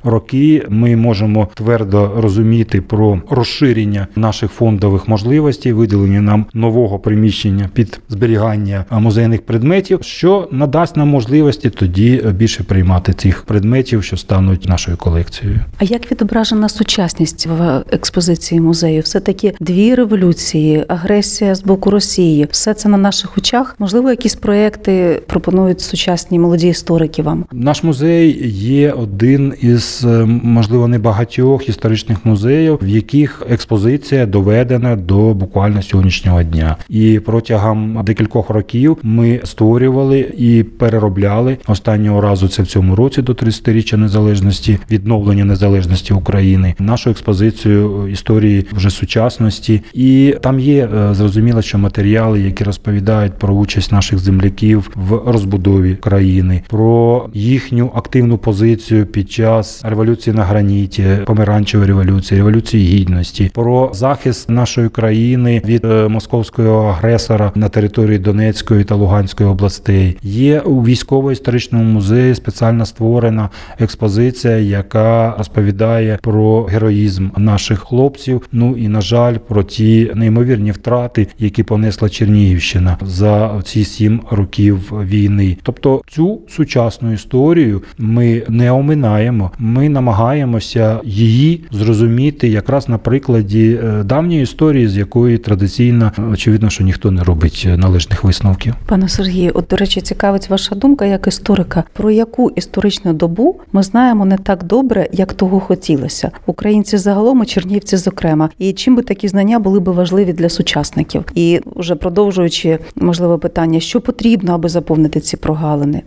роки 0.04 0.66
ми 0.70 0.96
можемо 0.96 1.48
твердо 1.54 2.12
розуміти 2.18 2.82
про 2.82 3.22
розширення 3.30 4.08
наших 4.16 4.52
фондових 4.52 5.08
можливостей, 5.08 5.74
виділення 5.74 6.22
нам 6.22 6.46
нового 6.54 7.00
приміщення 7.00 7.70
під 7.74 8.00
зберігання 8.10 8.86
музейних 8.92 9.42
предметів, 9.42 10.00
що 10.02 10.48
надасть 10.52 10.98
нам 10.98 11.08
можливості 11.08 11.70
тоді 11.70 12.24
більше 12.36 12.64
приймати 12.64 13.14
цих 13.14 13.44
предметів, 13.44 14.04
що 14.04 14.18
стануть 14.18 14.70
нашою 14.70 14.98
колекцією. 14.98 15.60
А 15.78 15.84
як 15.84 16.12
відображена 16.12 16.70
сучасність 16.70 17.48
в 17.48 17.84
експозиції 17.92 18.62
музею? 18.62 19.02
Все 19.02 19.20
таки 19.20 19.54
дві 19.60 19.96
революції, 19.96 20.86
агресія 20.88 21.56
з 21.56 21.64
боку 21.64 21.92
Росії, 21.92 22.48
все 22.52 22.74
це 22.74 22.90
на 22.90 22.98
наших 22.98 23.38
очах. 23.38 23.76
Можливо, 23.80 24.10
якісь 24.10 24.36
проекти 24.36 25.22
пропонують 25.28 25.82
сучасні 25.82 26.40
молоді 26.40 26.68
історики 26.68 27.22
вам. 27.22 27.46
Наш 27.52 27.84
музей 27.84 28.50
є 28.54 28.92
один 28.92 29.49
із 29.62 30.06
е, 30.06 30.26
можливо 30.44 30.88
небагатьох 30.88 31.70
історичних 31.70 32.26
музеїв, 32.26 32.80
в 32.82 32.88
яких 32.88 33.44
експозиція 33.50 34.26
доведена 34.26 34.96
до 34.96 35.34
буквально 35.34 35.82
сьогоднішнього 35.82 36.44
дня. 36.44 36.76
І 36.90 37.20
протягом 37.26 38.04
декількох 38.04 38.50
років 38.50 38.98
ми 39.04 39.40
створювали 39.44 40.20
і 40.38 40.64
переробляли 40.64 41.58
останнього 41.68 42.22
разу. 42.22 42.48
Це 42.48 42.64
в 42.64 42.68
цьому 42.68 42.96
році 42.96 43.22
до 43.22 43.34
30-річчя 43.34 43.98
незалежності, 43.98 44.80
відновлення 44.92 45.46
незалежності 45.46 46.14
України, 46.14 46.76
нашу 46.80 47.10
експозицію 47.10 48.08
історії 48.08 48.66
вже 48.72 48.90
сучасності, 48.90 49.82
і 49.94 50.36
там 50.42 50.60
є 50.60 50.86
е, 50.86 51.14
зрозуміло, 51.14 51.62
що 51.62 51.78
матеріали, 51.78 52.42
які 52.42 52.64
розповідають 52.64 53.34
про 53.34 53.54
участь 53.54 53.92
наших 53.92 54.20
земляків 54.20 54.92
в 54.96 55.32
розбудові 55.32 55.96
країни, 55.96 56.62
про 56.70 57.30
їхню 57.34 57.92
активну 57.96 58.38
позицію 58.38 59.06
під 59.06 59.32
час 59.40 59.82
революції 59.86 60.36
на 60.36 60.44
граніті, 60.44 61.06
помаранчевої 61.26 61.88
революції, 61.88 62.38
революції 62.38 62.98
гідності, 62.98 63.52
про 63.54 63.92
захист 63.94 64.50
нашої 64.50 64.90
країни 64.90 65.62
від 65.66 65.86
е, 65.86 66.08
московського 66.08 66.88
агресора 66.88 67.52
на 67.56 67.70
території 67.70 68.20
Донецької 68.20 68.84
та 68.84 68.96
Луганської 68.96 69.50
областей. 69.50 70.18
Є 70.24 70.60
у 70.60 70.84
військово-історичному 70.84 71.84
музеї 71.84 72.36
спеціально 72.36 72.86
створена 72.86 73.50
експозиція, 73.80 74.58
яка 74.58 75.36
розповідає 75.38 76.20
про 76.22 76.64
героїзм 76.64 77.30
наших 77.38 77.80
хлопців. 77.80 78.48
Ну 78.52 78.78
і 78.78 78.88
на 78.88 79.02
жаль, 79.02 79.38
про 79.38 79.64
ті 79.64 80.12
неймовірні 80.16 80.72
втрати, 80.72 81.28
які 81.38 81.64
понесла 81.64 82.10
Чернігівщина 82.10 82.98
за 83.02 83.62
ці 83.64 83.84
сім 83.84 84.22
років 84.32 84.94
війни. 85.04 85.58
Тобто 85.64 86.02
цю 86.08 86.40
сучасну 86.50 87.14
історію 87.14 87.82
ми 87.98 88.44
не 88.50 88.72
оминаємо. 88.72 89.29
Ми 89.60 89.90
намагаємося 89.90 91.00
її 91.04 91.64
зрозуміти 91.72 92.48
якраз 92.48 92.90
на 92.90 92.98
прикладі 92.98 93.80
е, 93.84 94.04
давньої 94.04 94.44
історії, 94.44 94.88
з 94.88 94.98
якої 94.98 95.38
традиційно 95.38 96.12
очевидно, 96.32 96.70
що 96.70 96.84
ніхто 96.84 97.12
не 97.12 97.24
робить 97.24 97.68
належних 97.78 98.24
висновків. 98.24 98.74
Пане 98.86 99.10
Сергію, 99.10 99.52
от 99.54 99.66
до 99.70 99.76
речі, 99.76 100.02
цікавить 100.02 100.50
ваша 100.50 100.76
думка 100.76 101.06
як 101.06 101.28
історика, 101.28 101.84
про 101.94 102.12
яку 102.12 102.50
історичну 102.50 103.14
добу 103.14 103.60
ми 103.72 103.84
знаємо 103.84 104.26
не 104.26 104.38
так 104.38 104.64
добре, 104.64 105.08
як 105.12 105.34
того 105.34 105.60
хотілося. 105.60 106.32
Українці 106.46 106.98
загалом, 106.98 107.44
і 107.44 107.46
чернівці, 107.46 107.98
зокрема, 107.98 108.50
і 108.58 108.74
чим 108.74 108.96
би 108.96 109.02
такі 109.02 109.28
знання 109.28 109.60
були 109.60 109.80
би 109.80 109.92
важливі 109.92 110.34
для 110.34 110.50
сучасників? 110.50 111.24
І 111.36 111.62
вже 111.76 111.96
продовжуючи 111.96 112.80
можливе 112.96 113.38
питання, 113.38 113.80
що 113.80 114.02
потрібно, 114.02 114.54
аби 114.54 114.70
заповнити 114.70 115.20
ці 115.20 115.38
прогалини. 115.38 116.02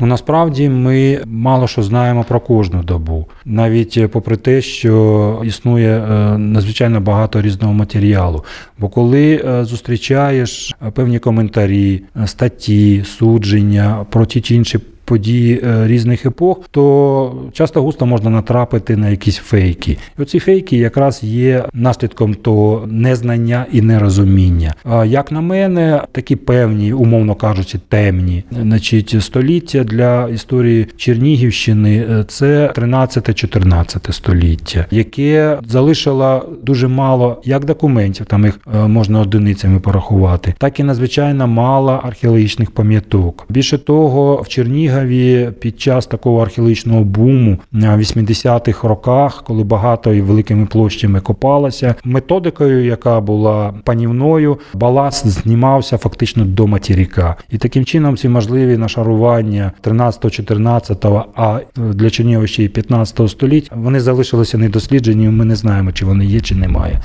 Ну 0.00 0.06
насправді 0.06 0.68
ми 0.68 1.22
мало 1.26 1.68
що 1.68 1.82
знаємо 1.82 2.24
про 2.24 2.40
кожну 2.40 2.82
добу, 2.82 3.26
навіть 3.44 4.10
попри 4.10 4.36
те, 4.36 4.62
що 4.62 5.42
існує 5.44 5.98
е, 5.98 6.38
надзвичайно 6.38 7.00
багато 7.00 7.42
різного 7.42 7.74
матеріалу. 7.74 8.44
Бо 8.78 8.88
коли 8.88 9.44
е, 9.44 9.64
зустрічаєш 9.64 10.74
е, 10.86 10.90
певні 10.90 11.18
коментарі, 11.18 12.02
статті, 12.26 13.04
судження 13.04 14.06
про 14.10 14.26
ті 14.26 14.40
чи 14.40 14.54
інші 14.54 14.78
події 15.10 15.60
е, 15.64 15.86
різних 15.86 16.26
епох, 16.26 16.60
то 16.70 17.34
часто 17.52 17.82
густо 17.82 18.06
можна 18.06 18.30
натрапити 18.30 18.96
на 18.96 19.08
якісь 19.08 19.36
фейки. 19.36 19.96
І 20.18 20.22
оці 20.22 20.38
фейки 20.38 20.76
якраз 20.76 21.22
є 21.22 21.64
наслідком 21.72 22.34
того 22.34 22.86
незнання 22.86 23.66
і 23.72 23.82
нерозуміння. 23.82 24.74
А 24.84 25.04
як 25.04 25.32
на 25.32 25.40
мене, 25.40 26.02
такі 26.12 26.36
певні, 26.36 26.92
умовно 26.92 27.34
кажучи, 27.34 27.78
темні 27.88 28.44
значить, 28.50 29.16
століття 29.20 29.84
для 29.84 30.28
історії 30.28 30.86
Чернігівщини 30.96 32.06
е, 32.10 32.24
це 32.28 32.72
13-14 32.74 34.12
століття, 34.12 34.86
яке 34.90 35.58
залишило 35.68 36.48
дуже 36.62 36.88
мало 36.88 37.42
як 37.44 37.64
документів, 37.64 38.26
там 38.26 38.44
їх 38.44 38.60
е, 38.74 38.88
можна 38.88 39.20
одиницями 39.20 39.80
порахувати, 39.80 40.54
так 40.58 40.80
і 40.80 40.82
надзвичайно 40.82 41.46
мало 41.46 42.00
археологічних 42.04 42.70
пам'яток. 42.70 43.46
Більше 43.48 43.78
того, 43.78 44.42
в 44.42 44.48
Чернігові 44.48 44.99
Чернігові 45.00 45.50
під 45.60 45.80
час 45.80 46.06
такого 46.06 46.42
археологічного 46.42 47.04
буму 47.04 47.58
в 47.72 47.76
80-х 47.76 48.88
роках, 48.88 49.44
коли 49.46 49.64
багато 49.64 50.14
і 50.14 50.20
великими 50.20 50.66
площами 50.66 51.20
копалося, 51.20 51.94
методикою, 52.04 52.84
яка 52.84 53.20
була 53.20 53.74
панівною, 53.84 54.58
баласт 54.74 55.26
знімався 55.26 55.98
фактично 55.98 56.44
до 56.44 56.66
материка. 56.66 57.36
І 57.50 57.58
таким 57.58 57.84
чином 57.84 58.16
ці 58.16 58.28
можливі 58.28 58.76
нашарування 58.76 59.72
13-14, 59.82 61.24
а 61.36 61.60
для 61.76 62.10
Чернігова 62.10 62.46
ще 62.46 62.64
й 62.64 62.68
15 62.68 63.30
століття, 63.30 63.74
вони 63.76 64.00
залишилися 64.00 64.58
недосліджені. 64.58 65.28
Ми 65.28 65.44
не 65.44 65.56
знаємо, 65.56 65.92
чи 65.92 66.04
вони 66.04 66.24
є, 66.24 66.40
чи 66.40 66.54
немає. 66.54 67.00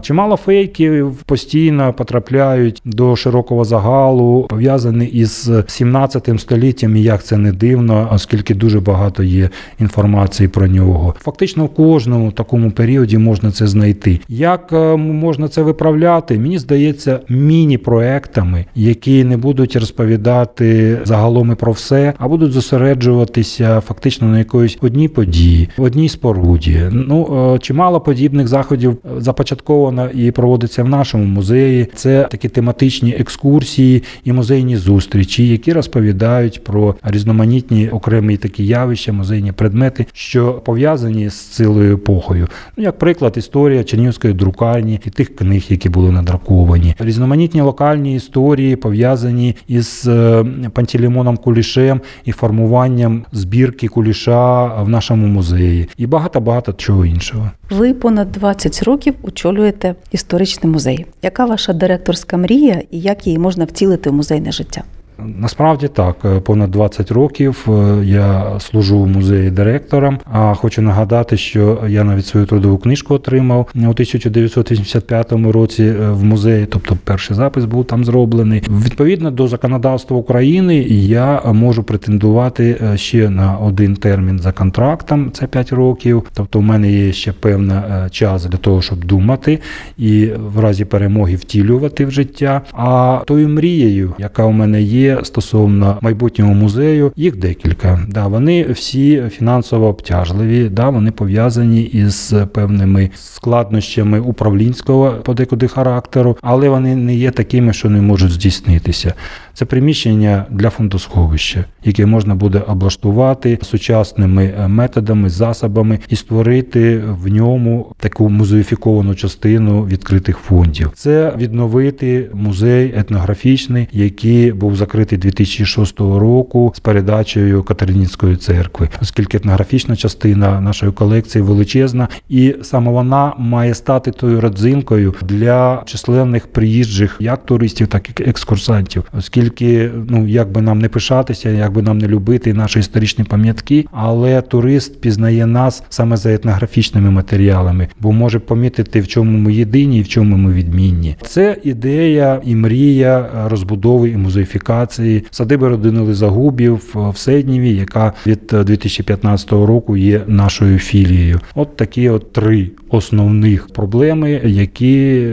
Чимало 0.00 0.36
фейків 0.36 1.22
постійно 1.26 1.92
потрапляють 1.92 2.82
до 2.84 3.16
широкого 3.16 3.64
загалу, 3.64 4.46
пов'язані 4.48 5.06
із 5.06 5.50
17 5.66 6.30
століттям 6.38 6.96
і 6.96 7.02
як 7.02 7.25
це 7.26 7.36
не 7.36 7.52
дивно, 7.52 8.08
оскільки 8.12 8.54
дуже 8.54 8.80
багато 8.80 9.22
є 9.22 9.50
інформації 9.80 10.48
про 10.48 10.66
нього. 10.66 11.14
Фактично 11.20 11.64
в 11.64 11.68
кожному 11.68 12.32
такому 12.32 12.70
періоді 12.70 13.18
можна 13.18 13.50
це 13.50 13.66
знайти. 13.66 14.20
Як 14.28 14.72
е, 14.72 14.96
можна 14.96 15.48
це 15.48 15.62
виправляти? 15.62 16.38
Мені 16.38 16.58
здається, 16.58 17.20
міні-проектами, 17.28 18.64
які 18.74 19.24
не 19.24 19.36
будуть 19.36 19.76
розповідати 19.76 20.98
загалом 21.04 21.52
і 21.52 21.54
про 21.54 21.72
все, 21.72 22.12
а 22.18 22.28
будуть 22.28 22.52
зосереджуватися 22.52 23.80
фактично 23.80 24.28
на 24.28 24.38
якоїсь 24.38 24.78
одній 24.80 25.08
події, 25.08 25.68
одній 25.78 26.08
споруді. 26.08 26.82
Ну 26.92 27.54
е, 27.54 27.58
чимало 27.58 28.00
подібних 28.00 28.48
заходів 28.48 28.96
започатковано 29.18 30.10
і 30.10 30.30
проводиться 30.30 30.82
в 30.82 30.88
нашому 30.88 31.24
музеї. 31.24 31.88
Це 31.94 32.28
такі 32.30 32.48
тематичні 32.48 33.16
екскурсії 33.18 34.02
і 34.24 34.32
музейні 34.32 34.76
зустрічі, 34.76 35.48
які 35.48 35.72
розповідають 35.72 36.64
про 36.64 36.94
різноманітні 37.16 37.88
окремі 37.88 38.36
такі 38.36 38.66
явища, 38.66 39.12
музейні 39.12 39.52
предмети, 39.52 40.06
що 40.12 40.52
пов'язані 40.52 41.30
з 41.30 41.34
цілою 41.34 41.94
епохою. 41.94 42.48
Ну, 42.76 42.84
як 42.84 42.98
приклад, 42.98 43.34
історія 43.36 43.84
Чернігівської 43.84 44.34
друкарні 44.34 45.00
і 45.06 45.10
тих 45.10 45.36
книг, 45.36 45.64
які 45.68 45.88
були 45.88 46.10
надраковані, 46.10 46.94
різноманітні 46.98 47.60
локальні 47.60 48.14
історії 48.14 48.76
пов'язані 48.76 49.56
із 49.68 50.08
е, 50.08 50.44
Пантелеймоном 50.72 51.36
Кулішем 51.36 52.00
і 52.24 52.32
формуванням 52.32 53.24
збірки 53.32 53.88
Куліша 53.88 54.66
в 54.82 54.88
нашому 54.88 55.26
музеї, 55.26 55.88
і 55.98 56.06
багато 56.06 56.40
багато 56.40 56.72
чого 56.72 57.06
іншого. 57.06 57.50
Ви 57.70 57.94
понад 57.94 58.32
20 58.32 58.82
років 58.82 59.14
очолюєте 59.22 59.94
історичний 60.10 60.72
музей. 60.72 61.06
Яка 61.22 61.44
ваша 61.44 61.72
директорська 61.72 62.36
мрія 62.36 62.82
і 62.90 63.00
як 63.00 63.26
її 63.26 63.38
можна 63.38 63.64
втілити 63.64 64.10
в 64.10 64.12
музейне 64.12 64.52
життя? 64.52 64.82
Насправді 65.24 65.88
так, 65.88 66.16
е, 66.24 66.40
понад 66.40 66.70
20 66.70 67.10
років 67.10 67.66
е, 67.68 68.04
я 68.04 68.60
служу 68.60 69.02
в 69.02 69.06
музеї 69.06 69.50
директором. 69.50 70.18
А 70.32 70.54
хочу 70.54 70.82
нагадати, 70.82 71.36
що 71.36 71.78
я 71.88 72.04
навіть 72.04 72.26
свою 72.26 72.46
трудову 72.46 72.78
книжку 72.78 73.14
отримав 73.14 73.68
у 73.74 73.78
1985 73.78 75.32
році 75.32 75.84
е, 75.84 76.10
в 76.10 76.24
музеї, 76.24 76.66
тобто 76.66 76.96
перший 77.04 77.36
запис 77.36 77.64
був 77.64 77.84
там 77.84 78.04
зроблений. 78.04 78.62
Відповідно 78.84 79.30
до 79.30 79.48
законодавства 79.48 80.16
України, 80.16 80.76
я 80.88 81.40
можу 81.52 81.82
претендувати 81.82 82.80
ще 82.94 83.30
на 83.30 83.56
один 83.56 83.96
термін 83.96 84.38
за 84.38 84.52
контрактом. 84.52 85.30
Це 85.32 85.46
5 85.46 85.72
років. 85.72 86.22
Тобто, 86.34 86.58
в 86.58 86.62
мене 86.62 86.92
є 86.92 87.12
ще 87.12 87.32
певний 87.32 87.76
час 88.10 88.44
для 88.46 88.58
того, 88.58 88.82
щоб 88.82 89.04
думати 89.04 89.58
і 89.98 90.28
в 90.54 90.60
разі 90.60 90.84
перемоги 90.84 91.36
втілювати 91.36 92.06
в 92.06 92.10
життя. 92.10 92.62
А 92.72 93.20
тою 93.26 93.48
мрією, 93.48 94.14
яка 94.18 94.44
у 94.44 94.52
мене 94.52 94.82
є 94.82 95.05
стосовно 95.22 95.98
майбутнього 96.00 96.54
музею. 96.54 97.12
Їх 97.16 97.36
декілька. 97.36 98.00
Да, 98.08 98.26
Вони 98.26 98.62
всі 98.64 99.22
фінансово 99.30 99.86
обтяжливі, 99.86 100.68
да, 100.68 100.88
вони 100.88 101.10
пов'язані 101.10 101.82
із 101.82 102.34
певними 102.52 103.10
складнощами 103.14 104.20
управлінського 104.20 105.14
подекуди 105.22 105.68
характеру, 105.68 106.36
але 106.42 106.68
вони 106.68 106.96
не 106.96 107.14
є 107.14 107.30
такими, 107.30 107.72
що 107.72 107.90
не 107.90 108.00
можуть 108.00 108.32
здійснитися. 108.32 109.14
Це 109.56 109.64
приміщення 109.64 110.44
для 110.50 110.70
фондосховища, 110.70 111.64
яке 111.84 112.06
можна 112.06 112.34
буде 112.34 112.58
облаштувати 112.58 113.58
сучасними 113.62 114.54
е, 114.58 114.68
методами, 114.68 115.30
засобами 115.30 115.98
і 116.08 116.16
створити 116.16 117.02
в 117.22 117.28
ньому 117.28 117.92
таку 117.98 118.28
музеїфіковану 118.28 119.14
частину 119.14 119.86
відкритих 119.86 120.38
фондів. 120.38 120.90
Це 120.94 121.34
відновити 121.36 122.30
музей 122.34 122.94
етнографічний, 122.96 123.88
який 123.92 124.52
був 124.52 124.76
закритий 124.76 125.18
2006 125.18 126.00
року 126.00 126.72
з 126.76 126.80
передачею 126.80 127.62
Катеринінської 127.62 128.36
церкви, 128.36 128.88
оскільки 129.02 129.36
етнографічна 129.36 129.96
частина 129.96 130.60
нашої 130.60 130.92
колекції 130.92 131.42
величезна, 131.42 132.08
і 132.28 132.54
саме 132.62 132.90
вона 132.90 133.32
має 133.38 133.74
стати 133.74 134.10
тою 134.10 134.40
родзинкою 134.40 135.14
для 135.22 135.82
численних 135.86 136.46
приїжджих 136.46 137.16
як 137.20 137.46
туристів, 137.46 137.86
так 137.86 138.20
і 138.20 138.22
екскурсантів, 138.22 139.04
оскільки 139.12 139.45
оскільки 139.46 139.90
ну 140.08 140.26
як 140.26 140.52
би 140.52 140.62
нам 140.62 140.78
не 140.78 140.88
пишатися, 140.88 141.50
як 141.50 141.72
би 141.72 141.82
нам 141.82 141.98
не 141.98 142.08
любити 142.08 142.54
наші 142.54 142.78
історичні 142.78 143.24
пам'ятки, 143.24 143.84
але 143.92 144.42
турист 144.42 145.00
пізнає 145.00 145.46
нас 145.46 145.82
саме 145.88 146.16
за 146.16 146.34
етнографічними 146.34 147.10
матеріалами, 147.10 147.88
бо 148.00 148.12
може 148.12 148.38
помітити, 148.38 149.00
в 149.00 149.08
чому 149.08 149.38
ми 149.38 149.52
єдині 149.54 149.98
і 149.98 150.02
в 150.02 150.08
чому 150.08 150.36
ми 150.36 150.52
відмінні. 150.52 151.16
Це 151.22 151.56
ідея 151.64 152.40
і 152.44 152.54
мрія 152.54 153.28
розбудови 153.46 154.10
і 154.10 154.16
музеїфікації 154.16 155.24
садиби 155.30 155.68
родини 155.68 156.00
Лизагубів 156.00 156.94
в 156.94 157.16
Седніві, 157.16 157.74
яка 157.74 158.12
від 158.26 158.46
2015 158.46 159.52
року 159.52 159.96
є 159.96 160.22
нашою 160.26 160.78
філією. 160.78 161.40
От 161.54 161.76
такі 161.76 162.08
от 162.08 162.32
три 162.32 162.70
основних 162.88 163.68
проблеми, 163.68 164.40
які 164.44 165.28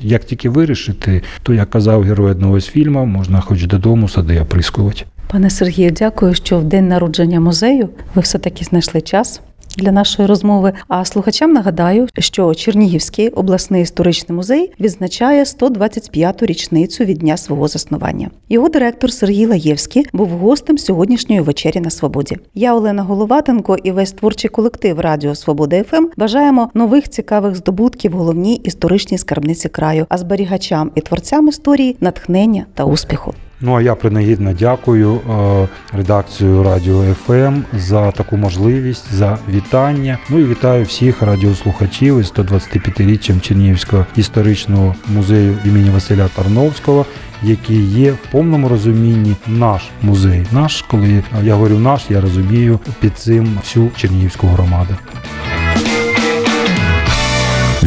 як 0.00 0.24
тільки 0.24 0.48
вирішити, 0.48 1.22
то 1.42 1.54
як 1.54 1.70
казав 1.70 2.02
герой 2.02 2.30
одного 2.30 2.60
з 2.60 2.66
фільмів, 2.66 3.06
можна 3.06 3.40
хоч 3.48 3.66
додому 3.66 4.08
сади 4.08 4.40
оприскувати. 4.40 5.04
Пане 5.30 5.50
Сергію, 5.50 5.90
дякую, 5.90 6.34
що 6.34 6.58
в 6.58 6.64
день 6.64 6.88
народження 6.88 7.40
музею 7.40 7.88
ви 8.14 8.22
все 8.22 8.38
таки 8.38 8.64
знайшли 8.64 9.00
час 9.00 9.40
для 9.78 9.92
нашої 9.92 10.28
розмови. 10.28 10.72
А 10.88 11.04
слухачам 11.04 11.52
нагадаю, 11.52 12.08
що 12.18 12.54
Чернігівський 12.54 13.28
обласний 13.28 13.82
історичний 13.82 14.36
музей 14.36 14.72
відзначає 14.80 15.44
125-ту 15.44 16.46
річницю 16.46 17.04
від 17.04 17.18
дня 17.18 17.36
свого 17.36 17.68
заснування. 17.68 18.30
Його 18.48 18.68
директор 18.68 19.12
Сергій 19.12 19.46
Лаєвський 19.46 20.06
був 20.12 20.28
гостем 20.28 20.78
сьогоднішньої 20.78 21.40
вечері 21.40 21.80
на 21.80 21.90
свободі. 21.90 22.36
Я 22.54 22.74
Олена 22.74 23.02
Головатенко 23.02 23.76
і 23.82 23.90
весь 23.90 24.12
творчий 24.12 24.50
колектив 24.50 25.00
Радіо 25.00 25.34
Свобода 25.34 25.82
ФМ 25.82 26.06
бажаємо 26.16 26.70
нових 26.74 27.08
цікавих 27.08 27.56
здобутків 27.56 28.12
головній 28.12 28.54
історичній 28.54 29.18
скарбниці 29.18 29.68
краю, 29.68 30.06
а 30.08 30.18
зберігачам 30.18 30.90
і 30.94 31.00
творцям 31.00 31.48
історії 31.48 31.96
натхнення 32.00 32.66
та 32.74 32.84
успіху. 32.84 33.34
Ну 33.60 33.76
а 33.76 33.82
я 33.82 33.94
принагідно 33.94 34.52
дякую 34.52 35.14
е, 35.14 35.68
редакцію 35.96 36.62
Радіо 36.62 37.14
ФМ 37.14 37.60
за 37.72 38.10
таку 38.10 38.36
можливість, 38.36 39.12
за 39.12 39.38
вітання. 39.48 40.18
Ну 40.30 40.38
і 40.38 40.44
вітаю 40.44 40.84
всіх 40.84 41.22
радіослухачів 41.22 42.20
із 42.20 42.32
125-річчям 42.32 43.40
Чернігівського 43.40 44.06
історичного 44.16 44.94
музею 45.14 45.58
імені 45.64 45.90
Василя 45.90 46.28
Тарновського, 46.28 47.06
який 47.42 47.84
є 47.84 48.12
в 48.12 48.30
повному 48.32 48.68
розумінні 48.68 49.36
наш 49.46 49.82
музей. 50.02 50.46
Наш, 50.52 50.82
коли 50.82 51.22
я 51.42 51.54
говорю 51.54 51.78
наш, 51.78 52.02
я 52.08 52.20
розумію 52.20 52.80
під 53.00 53.18
цим 53.18 53.58
всю 53.62 53.90
Чернігівську 53.96 54.46
громаду. 54.46 54.94